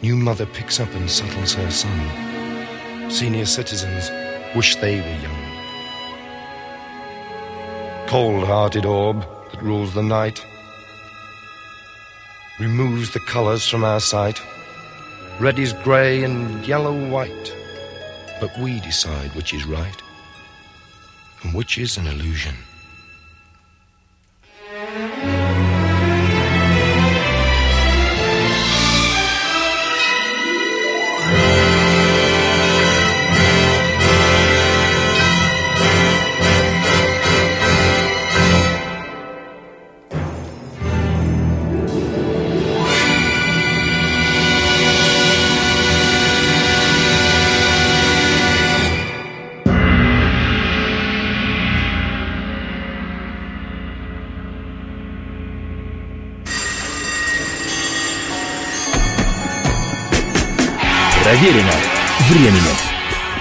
New 0.00 0.16
mother 0.16 0.46
picks 0.46 0.80
up 0.80 0.88
and 0.94 1.10
settles 1.10 1.52
her 1.52 1.70
son. 1.70 3.10
Senior 3.10 3.44
citizens 3.44 4.10
wish 4.56 4.76
they 4.76 4.98
were 4.98 5.22
young. 5.22 5.39
Cold 8.10 8.42
hearted 8.42 8.84
orb 8.86 9.24
that 9.52 9.62
rules 9.62 9.94
the 9.94 10.02
night 10.02 10.44
removes 12.58 13.12
the 13.12 13.20
colours 13.20 13.68
from 13.68 13.84
our 13.84 14.00
sight. 14.00 14.42
Red 15.38 15.60
is 15.60 15.72
grey 15.84 16.24
and 16.24 16.66
yellow 16.66 17.08
white, 17.08 17.54
but 18.40 18.50
we 18.58 18.80
decide 18.80 19.32
which 19.36 19.54
is 19.54 19.64
right 19.64 20.02
and 21.44 21.54
which 21.54 21.78
is 21.78 21.98
an 21.98 22.08
illusion. 22.08 22.56